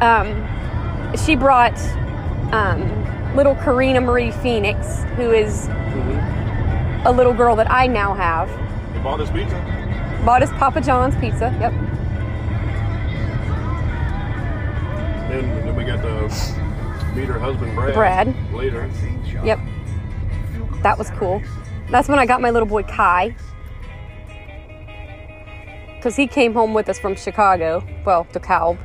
[0.02, 0.48] um,
[1.18, 1.78] she brought
[2.54, 2.82] um,
[3.40, 7.08] little Karina Marie Phoenix, who is Mm-hmm.
[7.08, 8.50] a little girl that I now have.
[8.94, 9.56] You bought us pizza.
[10.26, 11.56] Bought us Papa John's pizza.
[11.62, 11.72] Yep.
[15.32, 17.94] And then we got to meet her husband, Brad.
[17.94, 18.54] Brad.
[18.54, 18.90] Later.
[19.46, 19.60] Yep.
[20.84, 21.42] That was cool.
[21.90, 23.34] That's when I got my little boy Kai.
[25.96, 27.86] Because he came home with us from Chicago.
[28.06, 28.78] Well, DeKalb.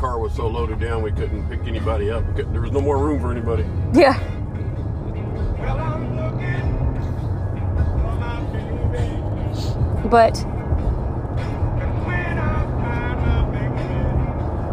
[0.00, 2.24] Car was so loaded down we couldn't pick anybody up.
[2.34, 3.66] There was no more room for anybody.
[3.92, 4.18] Yeah.
[10.08, 10.38] But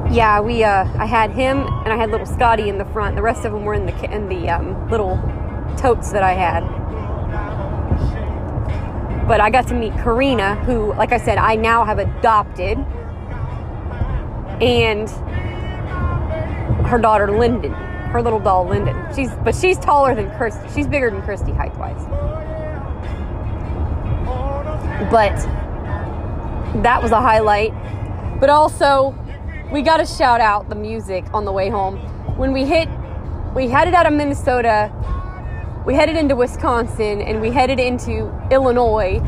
[0.09, 3.17] yeah, we uh, I had him and I had little Scotty in the front.
[3.17, 5.17] The rest of them were in the in the um, little
[5.77, 6.61] totes that I had.
[9.27, 12.77] But I got to meet Karina, who, like I said, I now have adopted,
[14.61, 15.09] and
[16.87, 18.95] her daughter Lyndon, her little doll Lyndon.
[19.15, 20.67] She's but she's taller than Kirsty.
[20.73, 22.05] She's bigger than Kirsty height wise.
[25.11, 25.35] But
[26.83, 27.73] that was a highlight.
[28.39, 29.15] But also,
[29.71, 31.97] we got to shout out the music on the way home.
[32.37, 32.87] When we hit,
[33.55, 34.91] we headed out of Minnesota,
[35.85, 39.19] we headed into Wisconsin, and we headed into Illinois.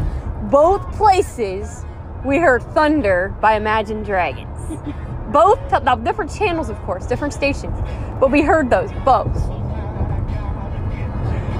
[0.44, 1.86] Both places,
[2.26, 4.80] we heard Thunder by Imagine Dragons
[5.32, 7.78] both now different channels of course different stations
[8.20, 9.34] but we heard those both.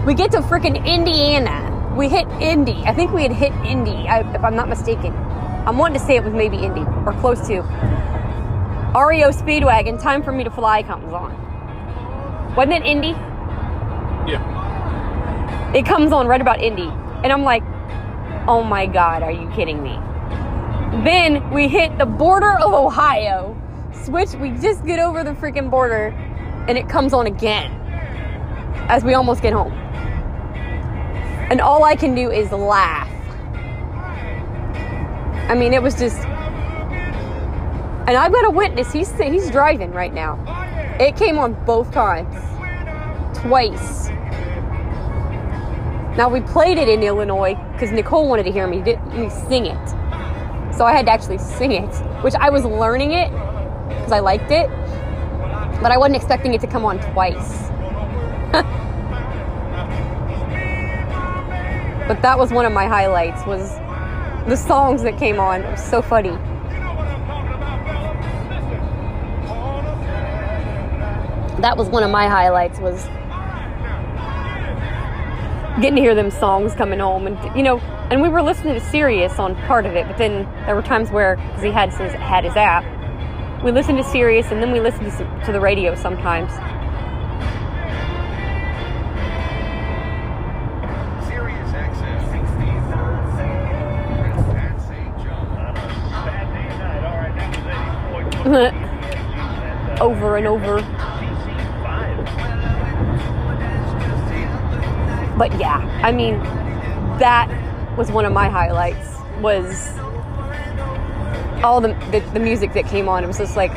[0.06, 1.94] We get to freaking indiana.
[1.96, 2.84] We hit indy.
[2.86, 5.14] I think we had hit indy I, if i'm not mistaken.
[5.66, 7.62] I'm wanting to say it was maybe indy or close to.
[8.96, 11.36] Reo speedwagon time for me to fly comes on.
[12.56, 13.16] Wasn't it indy?
[14.28, 15.74] Yeah.
[15.74, 16.90] it comes on right about indy
[17.24, 17.64] and i'm like
[18.48, 19.98] oh my god are you kidding me?
[21.04, 23.59] Then we hit the border of Ohio.
[24.06, 26.08] Switch, we just get over the freaking border
[26.68, 27.72] and it comes on again
[28.90, 29.74] as we almost get home.
[31.52, 33.10] And all I can do is laugh.
[35.50, 36.18] I mean, it was just.
[38.08, 38.94] And I've got a witness.
[38.94, 40.38] He's he's driving right now.
[41.00, 42.36] It came on both times,
[43.38, 44.10] twice.
[46.18, 49.90] Now we played it in Illinois because Nicole wanted to hear me, me sing it.
[50.76, 53.32] So I had to actually sing it, which I was learning it
[54.10, 54.68] because I liked it,
[55.82, 57.70] but I wasn't expecting it to come on twice.
[62.08, 63.70] but that was one of my highlights was
[64.48, 65.62] the songs that came on.
[65.62, 66.36] It was so funny.
[71.62, 73.06] That was one of my highlights was
[75.82, 77.78] getting to hear them songs coming home and you know
[78.10, 81.10] and we were listening to Sirius on part of it but then there were times
[81.10, 82.84] where because he had his had his app
[83.64, 86.50] we listen to Sirius and then we listen to, to the radio sometimes
[91.28, 92.30] Sirius XM.
[94.54, 95.18] Pat St.
[98.46, 100.00] John.
[100.02, 100.82] over and over
[105.38, 106.40] but yeah I mean
[107.20, 107.50] that
[107.98, 109.92] was one of my highlights was
[111.64, 113.72] all the, the the music that came on it was just like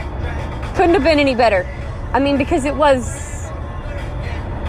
[0.75, 1.65] couldn't have been any better.
[2.13, 3.51] I mean because it was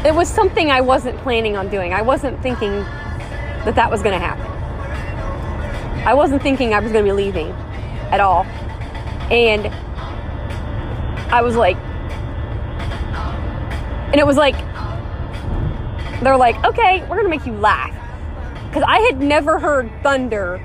[0.06, 1.94] it was something I wasn't planning on doing.
[1.94, 4.46] I wasn't thinking that that was going to happen.
[6.06, 7.52] I wasn't thinking I was going to be leaving
[8.12, 8.44] at all.
[9.32, 9.68] And
[11.32, 11.78] I was like,
[14.12, 14.56] and it was like,
[16.22, 17.92] they're like, okay, we're gonna make you laugh.
[18.68, 20.62] Because I had never heard Thunder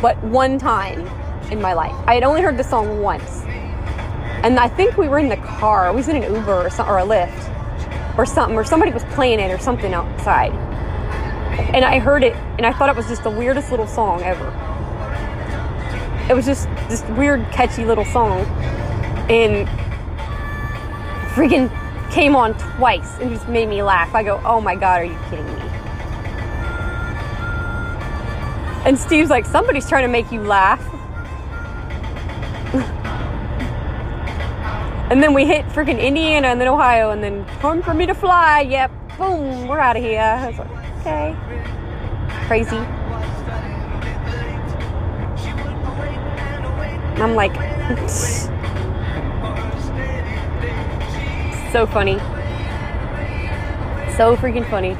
[0.00, 1.08] but one time
[1.50, 1.94] in my life.
[2.06, 3.42] I had only heard the song once.
[4.42, 6.88] And I think we were in the car, we was in an Uber or, some,
[6.88, 10.52] or a Lyft or something, or somebody was playing it or something outside.
[11.74, 14.46] and I heard it, and I thought it was just the weirdest little song ever.
[16.28, 18.40] It was just this weird, catchy little song,
[19.30, 19.68] and
[21.34, 21.70] freaking
[22.10, 24.14] came on twice and just made me laugh.
[24.14, 25.62] I go, "Oh my god, are you kidding me?"
[28.84, 30.80] And Steve's like, "Somebody's trying to make you laugh."
[35.10, 38.14] And then we hit freaking Indiana and then Ohio, and then time for me to
[38.14, 38.62] fly.
[38.62, 40.20] Yep, boom, we're out of here.
[40.20, 40.68] I was like,
[41.00, 41.36] okay,
[42.46, 42.76] crazy.
[47.14, 47.54] And I'm like,
[51.72, 52.18] so funny.
[54.16, 54.96] So freaking funny.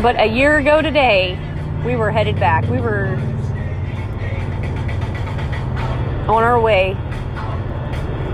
[0.00, 1.36] But a year ago today,
[1.84, 2.68] we were headed back.
[2.70, 3.16] We were
[6.30, 6.94] on our way.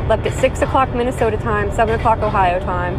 [0.09, 2.98] Left at 6 o'clock Minnesota time, 7 o'clock Ohio time.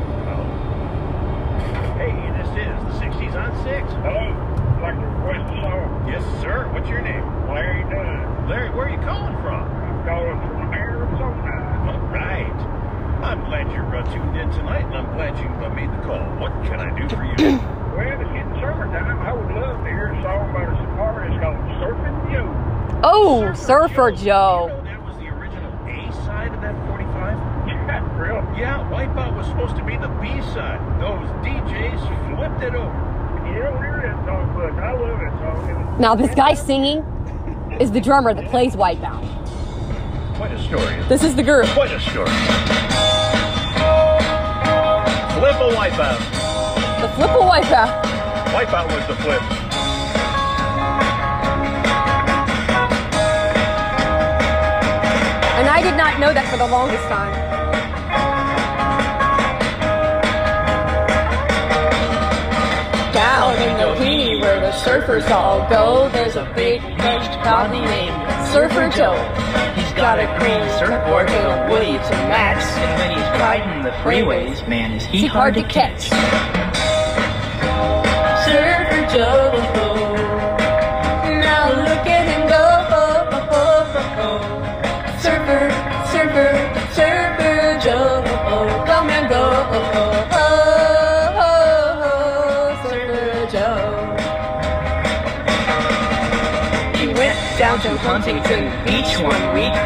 [1.97, 3.93] Hey, this is the 60s on 6.
[4.03, 6.07] Hello, I'd like to request a song.
[6.07, 6.67] Yes, sir.
[6.73, 7.23] What's your name?
[7.47, 8.49] Larry Dunn.
[8.49, 9.63] Larry, where are you calling from?
[9.63, 11.87] I'm calling from Arizona.
[11.87, 12.53] All right.
[13.23, 16.19] I'm glad you're uh, tuned in tonight, and I'm glad you uh, made the call.
[16.39, 17.59] What can I do for you?
[17.97, 19.17] Well, it's getting summertime.
[19.25, 21.33] I would love to hear a song by the Safari.
[21.33, 23.01] It's called Surfing Joe.
[23.03, 24.67] Oh, Surfer You Joe.
[24.69, 27.33] know that was the original A side of that 45?
[28.57, 28.97] Yeah, real.
[28.97, 30.81] Wipeout was supposed to be the B side.
[30.99, 32.01] Those DJs
[32.35, 33.07] flipped it over.
[33.53, 34.73] You don't hear that song much.
[34.73, 35.97] I love that song.
[35.99, 37.03] Now, this guy singing
[37.79, 39.23] is the drummer that plays Wipeout.
[40.37, 41.03] Quite a story.
[41.07, 41.67] This is the group.
[41.67, 42.29] Quite a story.
[45.37, 46.19] Flip a Wipeout.
[47.01, 48.01] The Flipple Wipeout.
[48.53, 49.41] Wipeout was the flip.
[55.57, 57.46] And I did not know that for the longest time.
[63.47, 68.13] Down in the Weenie where the surfers all go, there's a big bench probably named
[68.51, 69.15] Surfer Joe.
[69.73, 72.61] He's got a green surfboard and a woody to match.
[72.61, 76.09] And when he's riding the freeways, man, is he hard to catch.
[78.43, 79.86] Surfer Joe,
[98.17, 99.77] Huntington Beach one week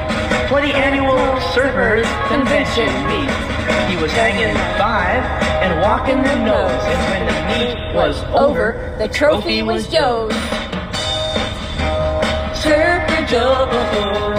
[0.47, 1.19] for the annual
[1.51, 3.29] Surfers Convention meet.
[3.89, 5.21] He was hanging five
[5.61, 10.33] and walking the nose, and when the meet was over, the trophy was Joe's.
[12.57, 14.30] Surfer Joe.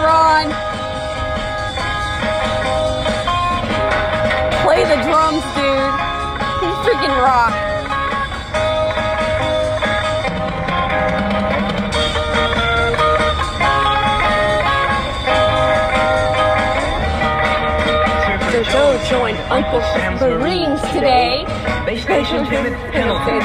[0.00, 0.46] Ron.
[4.64, 5.92] Play the drums, dude.
[6.62, 7.54] You freaking rock.
[18.52, 21.44] So Joe joined Uncle Sam's Marines today.
[21.86, 23.38] They stationed him at Pendleton.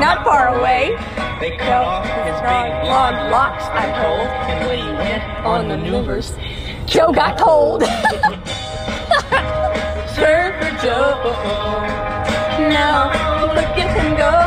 [0.00, 0.96] Not far away.
[1.44, 4.28] They cut off his big blonde locks, I told.
[4.48, 6.32] And when he went on the maneuvers,
[6.86, 7.82] Joe got cold.
[10.16, 11.20] Surfer Joe.
[12.70, 13.12] Now
[13.54, 14.43] look at him go.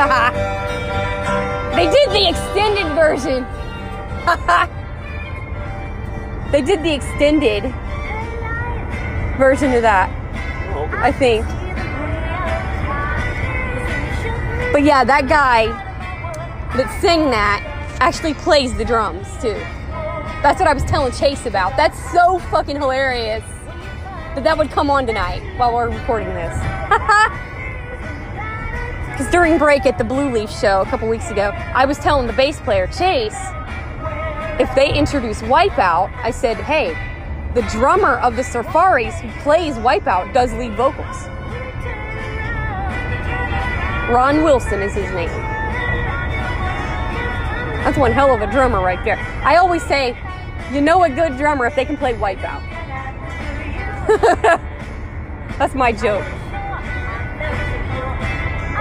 [1.74, 3.44] they did the extended version.
[6.52, 7.64] they did the extended
[9.36, 10.08] version of that,
[11.02, 11.44] I think.
[14.72, 15.66] But yeah, that guy
[16.76, 17.62] that sang that
[18.00, 19.60] actually plays the drums too.
[20.42, 21.76] That's what I was telling Chase about.
[21.76, 23.44] That's so fucking hilarious
[24.34, 26.58] that that would come on tonight while we're recording this.
[29.20, 32.26] Because during break at the Blue Leaf show a couple weeks ago, I was telling
[32.26, 33.36] the bass player, Chase,
[34.58, 36.96] if they introduce Wipeout, I said, hey,
[37.52, 41.26] the drummer of the Surfaris who plays Wipeout does lead vocals.
[44.08, 45.28] Ron Wilson is his name.
[47.84, 49.18] That's one hell of a drummer right there.
[49.44, 50.16] I always say,
[50.72, 52.62] you know a good drummer if they can play Wipeout.
[55.58, 56.24] That's my joke.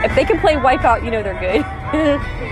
[0.04, 1.66] If they can play Wipeout, you know they're good.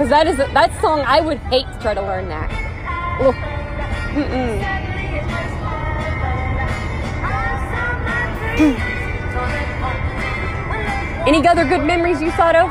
[0.00, 1.00] Because that is that song.
[1.00, 2.50] I would hate to try to learn that.
[3.20, 3.34] Ugh.
[4.16, 4.62] Mm-mm.
[11.28, 12.70] Any other good memories you thought of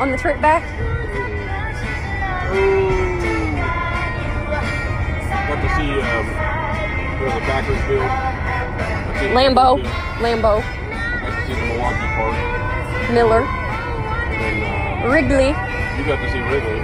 [0.00, 0.62] on the trip back?
[5.48, 6.26] Got to see um,
[7.18, 8.06] there was a Packers field.
[8.06, 9.82] Got to see the Lambeau,
[10.22, 12.77] Lambeau, Got to see the Milwaukee Park.
[13.12, 13.40] Miller,
[15.08, 15.48] Wrigley.
[15.48, 16.78] you got to see Wrigley.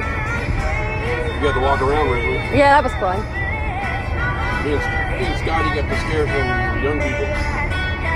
[1.35, 2.37] You got to walk around Wrigley.
[2.57, 3.19] Yeah, that was fun.
[4.65, 7.27] Me and, me and Scotty got to scare some young people.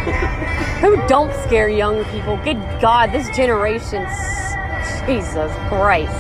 [0.80, 2.36] Who don't scare young people?
[2.38, 4.06] Good God, this generation.
[5.06, 6.12] Jesus Christ.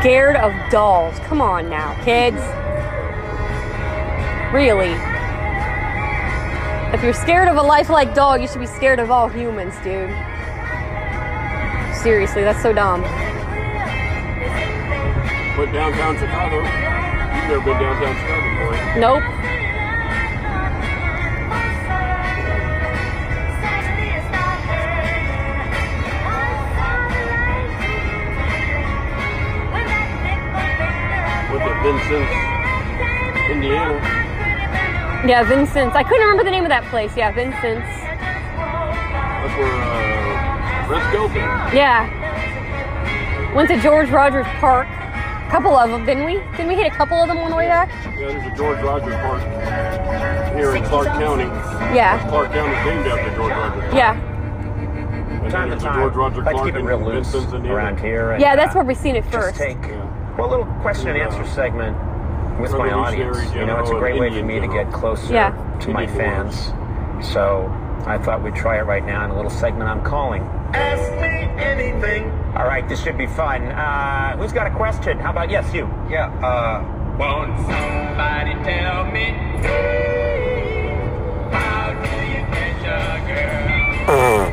[0.00, 1.18] Scared of dolls.
[1.20, 2.36] Come on now, kids.
[4.52, 4.94] Really.
[6.96, 10.08] If you're scared of a lifelike dog, you should be scared of all humans, dude.
[11.94, 13.02] Seriously, that's so dumb.
[15.52, 16.56] But downtown Chicago.
[16.56, 18.98] You've never been downtown Chicago before.
[18.98, 19.22] Nope.
[31.82, 32.30] Vincennes,
[33.50, 34.15] Indiana.
[35.26, 35.96] Yeah, Vincent's.
[35.96, 37.16] I couldn't remember the name of that place.
[37.16, 37.86] Yeah, Vincent's.
[37.86, 41.76] That's where uh, Red Skelton.
[41.76, 43.52] Yeah.
[43.54, 44.86] Went to George Rogers Park.
[44.86, 46.34] A couple of them, didn't we?
[46.52, 47.88] Didn't we hit a couple of them on the way back?
[48.18, 49.42] Yeah, there's a George Rogers Park
[50.56, 51.44] here in Clark County.
[51.94, 52.28] Yeah.
[52.28, 53.80] Clark County is named after George Rogers.
[53.82, 53.94] Park.
[53.94, 54.14] Yeah.
[55.42, 56.84] And Time then to there's a time, George Rogers like to Clark keep it in
[56.86, 58.32] real loose around here.
[58.32, 59.32] and, Yeah, that's uh, where we've seen it first.
[59.32, 59.60] Just first.
[59.60, 60.36] take Yeah.
[60.36, 61.96] well, a little question and answer segment
[62.60, 63.38] with my audience.
[63.54, 65.52] You know, it's a great way for me to get closer Yeah.
[65.80, 66.72] to my fans.
[67.32, 67.70] So
[68.06, 70.42] I thought we'd try it right now in a little segment I'm calling.
[70.74, 72.30] Ask me anything.
[72.56, 73.62] All right, this should be fun.
[73.62, 75.18] Uh, who's got a question?
[75.18, 75.88] How about yes, you?
[76.08, 76.82] Yeah, uh,
[77.18, 79.32] Won't somebody tell me
[81.52, 84.45] how do you catch a girl?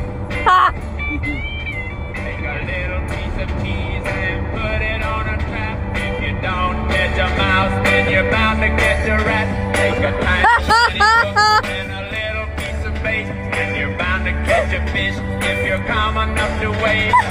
[7.36, 9.48] Mouse, then you're bound to catch a rat.
[9.76, 10.44] Take a tiny
[11.78, 15.84] and a little piece of bait, and you're bound to catch a fish if you're
[15.86, 17.10] calm enough to wait.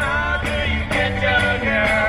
[0.00, 2.03] How do you catch a girl?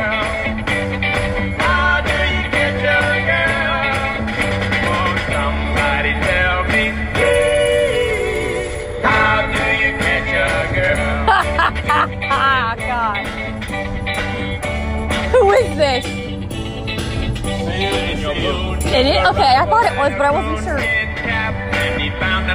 [18.96, 19.28] It?
[19.28, 20.80] Okay, I thought it was, but I wasn't sure.
[20.80, 22.46] And he found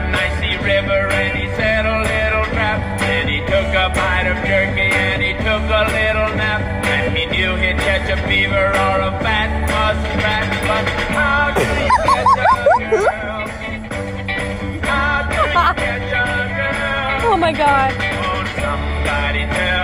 [0.62, 2.80] river and he set a oh, little trap.
[3.02, 6.60] And he took a bite of jerky and he took a little nap.
[6.86, 10.46] And he knew he'd catch a beaver or a fat muskrat.
[10.68, 10.84] But
[11.16, 12.52] how you catch a
[12.90, 13.44] girl?
[14.88, 15.44] How you
[15.76, 16.80] catch a girl?
[17.30, 17.92] Oh my God.
[17.94, 19.79] Won't somebody tell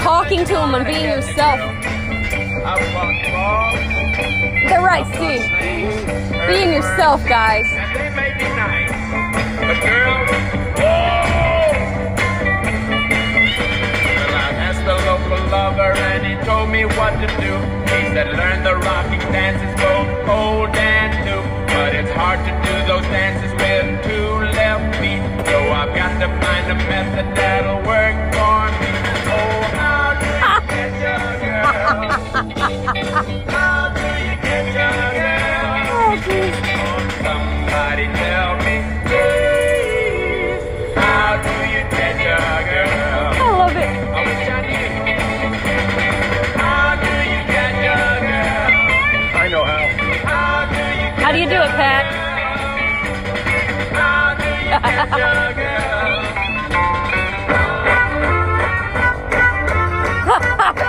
[0.00, 1.60] talking to him and being yourself.
[4.68, 5.44] They're right, Steve.
[6.48, 7.66] Being yourself, guys.
[15.50, 17.52] Lover and he told me what to do.
[17.90, 21.42] He said learn the rocking dances, both old and new.
[21.74, 25.22] But it's hard to do those dances with two left feet.
[25.50, 28.59] So I've got to find a method that'll work for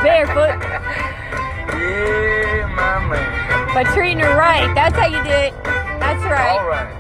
[0.04, 0.60] Barefoot.
[1.74, 3.74] yeah, my man.
[3.74, 4.72] By treating her right.
[4.76, 5.56] That's how you do it.
[5.64, 6.60] That's right.
[6.60, 6.91] All right.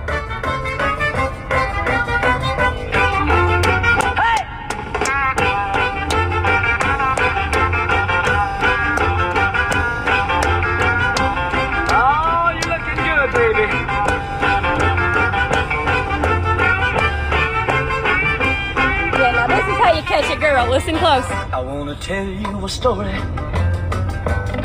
[20.82, 21.26] Listen close.
[21.54, 23.14] I wanna tell you a story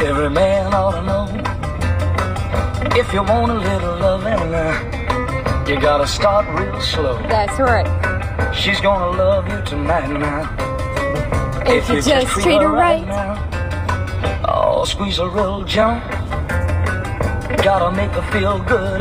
[0.01, 1.25] every man ought to know.
[2.99, 7.19] If you want a little loving, uh, you gotta start real slow.
[7.29, 7.87] That's right.
[8.55, 10.49] She's gonna love you tonight now.
[11.67, 13.07] If you just treat her right.
[13.07, 13.37] now.
[14.49, 16.03] Oh, squeeze a real jump.
[17.63, 19.01] Gotta make her feel good.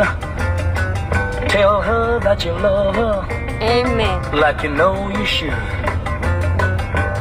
[1.49, 3.26] Tell her that you love her
[3.61, 4.38] Amen.
[4.38, 5.74] like you know you should.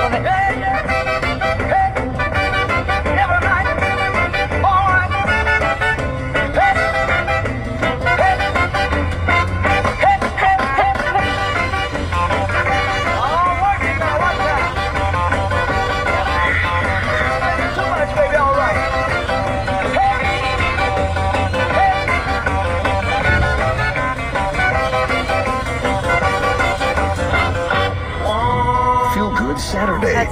[0.00, 0.49] Love it.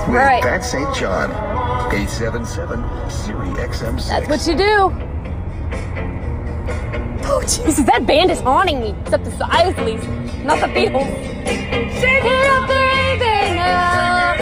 [0.09, 0.43] With right.
[0.43, 0.95] Pat St.
[0.95, 1.31] John.
[1.93, 4.09] 877 Siri XM6.
[4.09, 4.93] That's what you do.
[7.31, 8.95] Oh, Jesus, that band is haunting me.
[9.03, 10.03] Except the Isleys,
[10.45, 11.07] not the Beatles.
[11.47, 14.35] Shake it up, baby, now.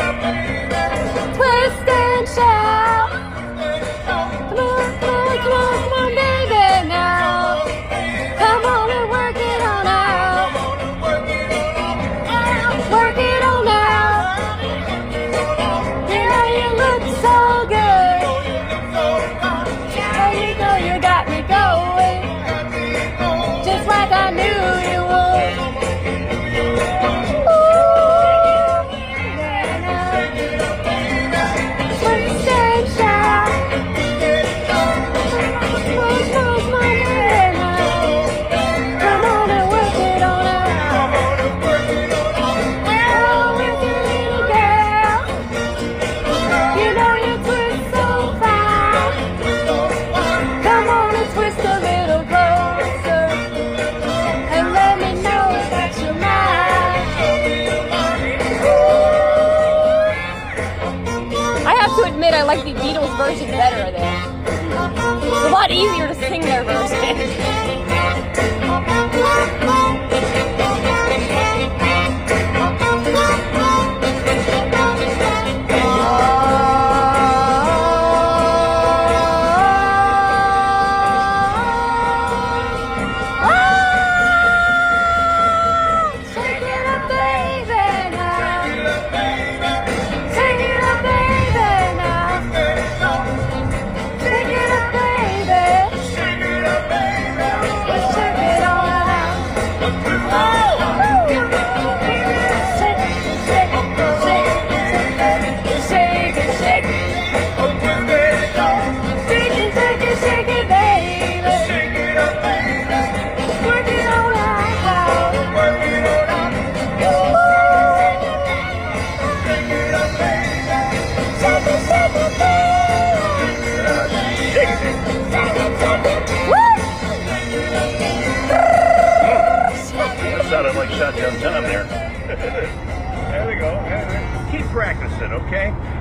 [1.35, 3.11] Twist and shout.
[4.49, 5.86] Come on, come on, come on,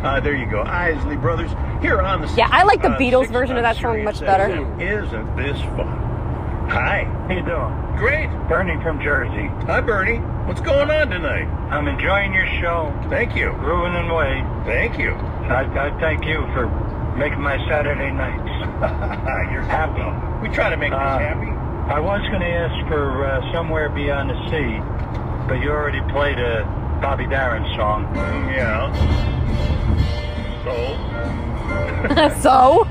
[0.06, 0.62] Uh, there you go.
[0.62, 1.50] Isley Brothers
[1.82, 2.28] here on the.
[2.38, 4.50] Yeah, I like the uh, Beatles version of that song much better.
[4.80, 5.88] Isn't this fun?
[6.70, 7.06] Hi.
[7.28, 7.98] How you doing?
[7.98, 8.28] Great.
[8.48, 9.48] Bernie from Jersey.
[9.66, 10.18] Hi, Bernie.
[10.48, 11.46] What's going on tonight?
[11.74, 13.50] I'm enjoying your show, Thank you.
[13.50, 14.46] Ruin and Wade.
[14.66, 15.12] Thank you.
[15.14, 16.68] I, I thank you for
[17.18, 18.46] making my Saturday nights
[19.52, 20.02] You're Happy.
[20.02, 20.42] welcome.
[20.42, 21.50] We try to make Uh, this happy.
[21.92, 26.38] I was going to ask for uh, Somewhere Beyond the Sea, but you already played
[26.38, 26.64] a
[27.02, 28.06] Bobby Darin song.
[28.54, 28.92] Yeah.
[30.66, 30.74] So.
[32.42, 32.86] so,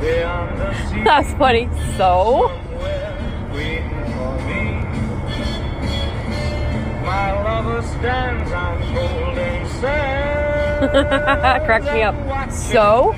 [0.00, 1.68] Beyond the sea, that's funny.
[1.96, 2.50] So.
[7.04, 10.90] My lover stands on golden sand.
[11.66, 12.50] cracked me up.
[12.52, 13.14] So,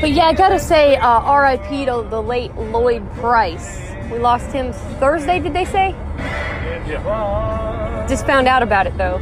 [0.00, 3.80] But yeah, I gotta say, uh, RIP to the late Lloyd Price.
[4.10, 5.90] We lost him Thursday, did they say?
[6.88, 8.06] Yeah.
[8.08, 9.18] Just found out about it though.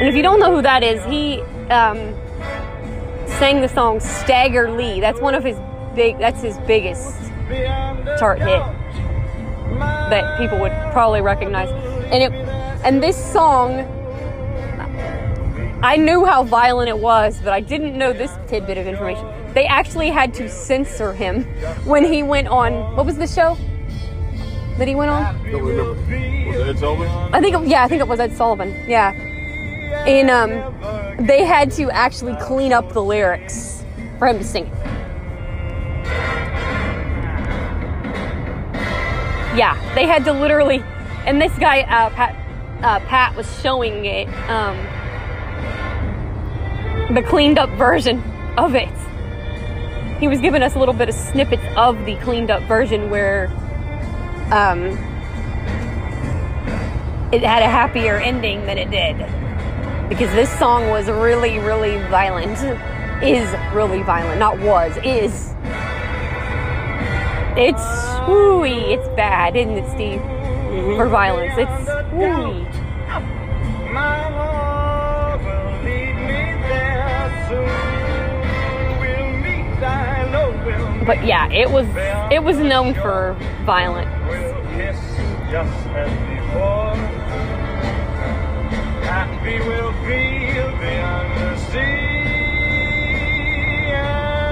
[0.00, 1.40] And if you don't know who that is, he
[1.70, 2.14] um,
[3.26, 5.00] sang the song Stagger Lee.
[5.00, 5.56] That's one of his
[5.94, 7.18] big, that's his biggest
[8.18, 8.77] chart hit
[10.10, 11.70] that people would probably recognize.
[12.12, 12.32] And it,
[12.84, 13.80] and this song,
[15.82, 19.26] I knew how violent it was, but I didn't know this tidbit of information.
[19.54, 21.44] They actually had to censor him
[21.84, 22.96] when he went on.
[22.96, 23.56] What was the show
[24.78, 25.34] that he went on?
[25.50, 25.94] Don't remember.
[25.94, 27.08] Was it Ed Sullivan?
[27.34, 28.74] I think, it, yeah, I think it was Ed Sullivan.
[28.88, 29.12] Yeah,
[30.06, 33.84] and um, they had to actually clean up the lyrics
[34.18, 34.97] for him to sing it.
[39.58, 40.84] Yeah, they had to literally,
[41.26, 42.36] and this guy, uh, Pat,
[42.84, 44.76] uh, Pat was showing it, um,
[47.12, 48.22] the cleaned up version
[48.56, 48.88] of it.
[50.20, 53.48] He was giving us a little bit of snippets of the cleaned up version where,
[54.52, 54.96] um,
[57.32, 59.16] it had a happier ending than it did.
[60.08, 62.58] Because this song was really really violent.
[63.24, 64.38] Is really violent.
[64.38, 65.52] Not was is
[67.58, 67.82] it's
[68.28, 70.20] ooey it's bad isn't it steve
[70.96, 72.64] for violence it's ooey
[73.92, 79.00] My heart will lead me there soon.
[79.00, 81.06] We'll meet, I know we'll meet.
[81.06, 81.86] but yeah it was
[82.30, 83.34] it was known for
[83.64, 84.58] violence We'll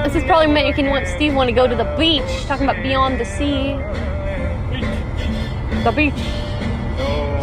[0.06, 0.68] this is probably meant.
[0.68, 3.74] You can want steve want to go to the beach talking about beyond the sea
[4.70, 5.84] Beach.
[5.84, 6.22] the beach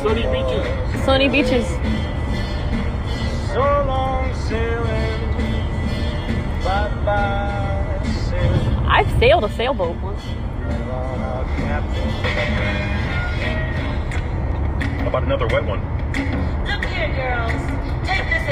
[0.01, 1.03] Sunny beaches.
[1.03, 1.67] sunny beaches
[3.51, 5.21] So long sailing.
[6.63, 8.75] Bye bye sailing.
[8.87, 12.09] i've sailed a sailboat once on our captain.
[15.01, 15.81] How about another wet one?
[16.65, 17.72] Look here, girls.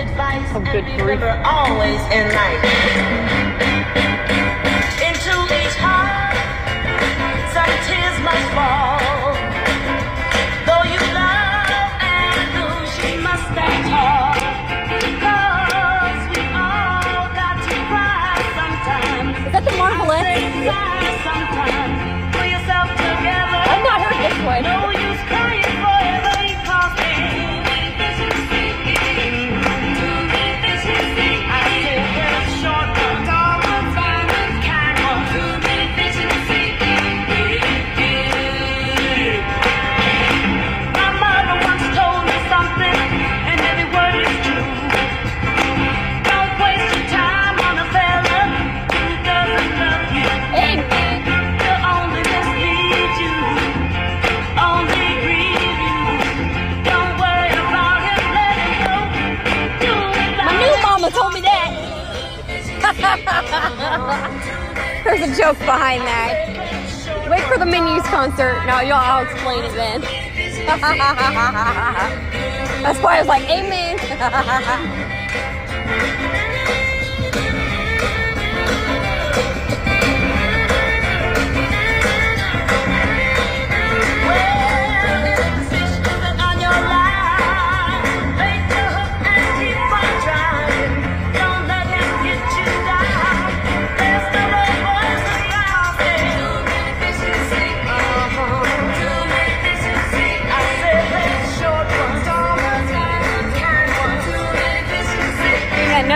[0.02, 1.22] Advice Oh, and good grief.
[1.46, 2.64] always in life.
[5.08, 6.36] Into each heart,
[7.54, 9.34] some tears must fall.
[10.68, 11.70] Though you love
[12.02, 14.34] and lose, you must stand tall.
[15.22, 19.38] 'Cause we all got to cry sometimes.
[19.48, 20.44] is that the marvelette
[21.28, 21.96] sometimes.
[22.36, 23.60] Pull yourself together.
[23.72, 24.66] i've not heard this one
[65.42, 67.28] joke behind that.
[67.28, 68.64] Wait for the Menus concert.
[68.68, 70.02] No, y'all, I'll explain it then.
[72.84, 73.98] That's why I was like, Amen.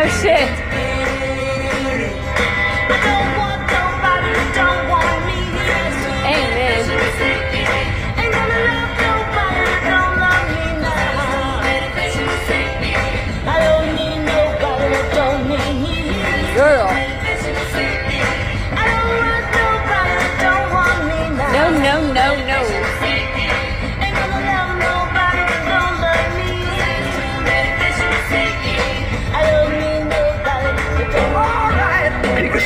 [0.06, 0.55] yeah,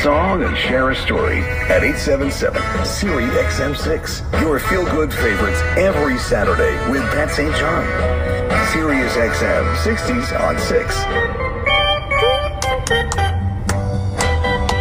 [0.02, 4.40] song and share a story at 877 Siri XM6.
[4.40, 7.54] Your feel good favorites every Saturday with Pat St.
[7.56, 7.84] John.
[8.72, 10.96] Sirius XM 60s on 6.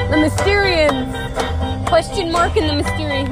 [0.10, 1.88] The Mysterians.
[1.88, 3.28] Question mark in the Mysterians.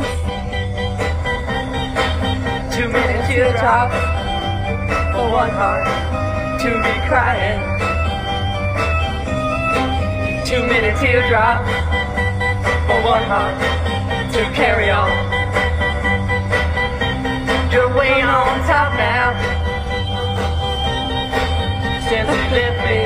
[2.76, 3.94] Too many Teardrops.
[3.94, 5.88] teardrops for one heart
[6.62, 7.77] to be crying.
[10.48, 11.68] Too many teardrops
[12.88, 13.60] for one heart
[14.32, 15.12] to carry on.
[17.70, 19.36] You're way on top now.
[22.08, 23.00] Since left me,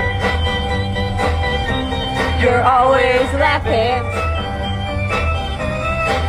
[2.44, 4.06] you're always laughing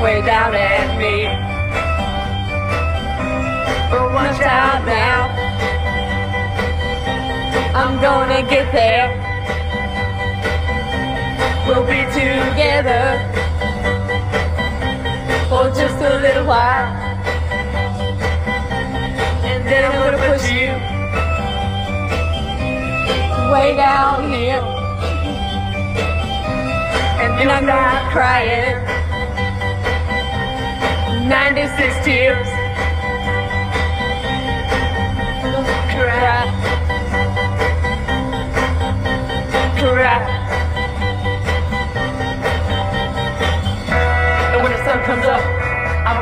[0.02, 1.28] way down at me.
[3.90, 5.28] But watch out now.
[7.74, 9.31] I'm gonna get there.
[11.72, 13.16] We'll be together
[15.48, 16.92] for just a little while.
[19.42, 20.68] And then I'm gonna push you
[23.50, 24.60] way down here.
[27.22, 28.76] And then I'm not crying.
[31.26, 32.48] 96 tears.
[35.96, 36.44] Cry.
[39.78, 40.41] Cry.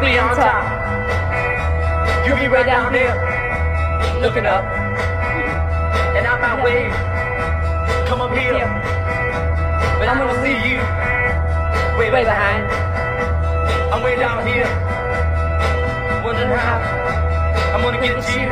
[0.00, 0.64] I'll be on top.
[2.26, 3.12] You'll be right down there,
[4.18, 4.64] looking up.
[6.16, 6.90] And I might wave,
[8.08, 8.64] come up here.
[9.98, 10.80] But I'm gonna leave you
[11.98, 12.64] way, way behind.
[13.92, 14.64] I'm way down here,
[16.24, 16.80] wondering how
[17.74, 18.48] I'm gonna get to you.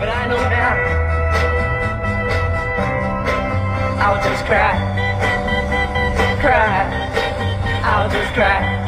[0.00, 0.74] But I know now,
[4.02, 4.74] I'll just cry,
[6.40, 6.90] cry,
[7.84, 8.83] I'll just cry.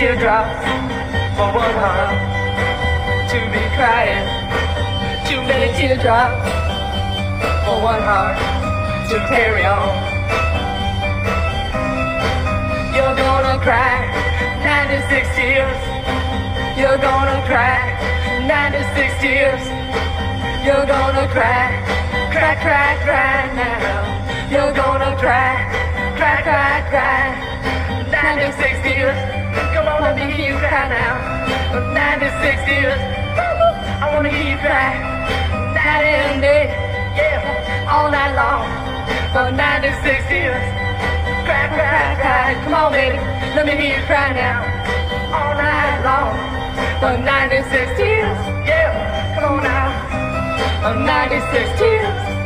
[0.00, 0.64] Teardrops
[1.36, 2.16] for one heart
[3.28, 4.24] to be crying.
[5.28, 6.40] Too many teardrops
[7.68, 8.40] for one heart
[9.10, 9.92] to carry on.
[12.96, 14.08] You're gonna cry
[14.64, 15.80] 96 tears.
[16.80, 17.84] You're gonna cry
[18.48, 19.62] 96 tears.
[20.64, 21.76] You're gonna cry,
[22.32, 24.48] cry, cry, cry now.
[24.48, 25.52] You're gonna cry,
[26.16, 28.08] cry, cry, cry.
[28.08, 29.39] 96 tears.
[30.00, 31.92] Let me hear you cry now.
[31.92, 33.00] 96 tears.
[34.00, 34.96] I wanna hear you cry.
[35.76, 36.72] Night and day,
[37.20, 38.64] yeah, all night long.
[39.32, 40.64] For 96 years,
[41.44, 42.54] Cry, cry, cry.
[42.64, 43.18] Come on, baby,
[43.54, 44.64] let me hear you cry now.
[45.36, 46.32] All night long.
[47.00, 49.88] For 96 years, yeah, come on now.
[50.82, 52.39] For 96 tears.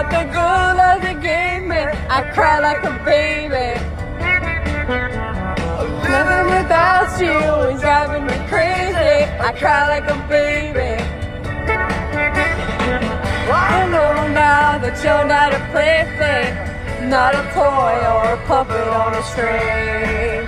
[0.00, 3.68] About the good love you gave me, I cry like a baby.
[6.08, 7.38] Living without you
[7.70, 9.24] is driving me crazy.
[9.46, 11.02] I cry like a baby.
[13.52, 19.14] I know now that you're not a plaything, not a toy or a puppet on
[19.14, 20.39] a string.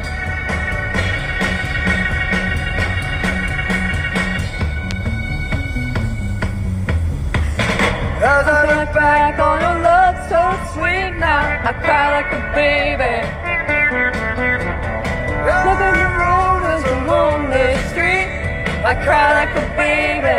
[8.24, 13.18] As I look back on your love so sweet now, I cry like a baby.
[15.42, 18.30] Living the road is a lonely street,
[18.86, 20.38] I cry like a baby.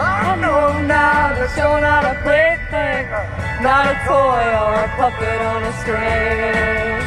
[0.00, 3.04] I know now that you're not a plaything,
[3.60, 7.04] not a toy or a puppet on a string.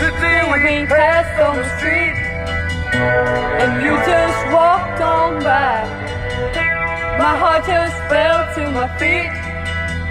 [0.00, 2.17] Today we passed on the street,
[2.98, 5.82] and you just walked on by.
[7.18, 9.32] My heart just fell to my feet,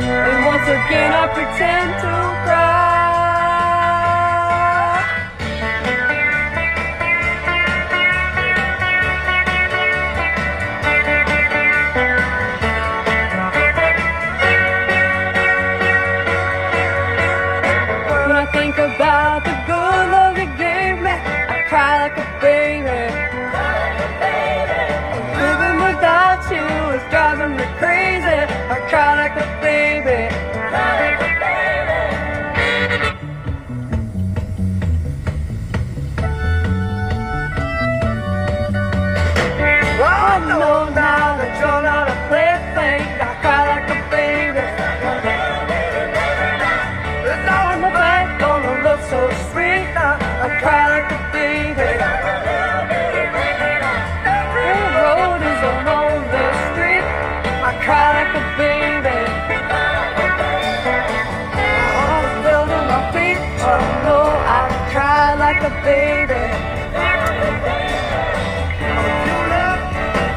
[0.02, 2.14] and once again I pretend to
[2.46, 2.77] cry.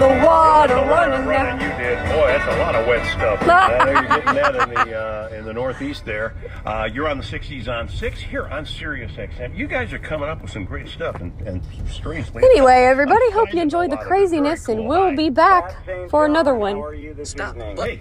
[0.01, 1.61] The water running.
[1.61, 1.99] You did.
[2.09, 3.43] Boy, that's a lot of wet stuff.
[3.47, 6.35] I know you're getting that in the, uh, in the Northeast there.
[6.65, 9.55] Uh, you're on the 60s on 6 here on Sirius XM.
[9.55, 12.43] You guys are coming up with some great stuff and, and strangely.
[12.43, 15.77] Anyway, everybody, hope you enjoyed the craziness, cool and we'll be back
[16.09, 17.25] for another one.
[17.25, 17.57] Stop.
[17.57, 18.01] Hey.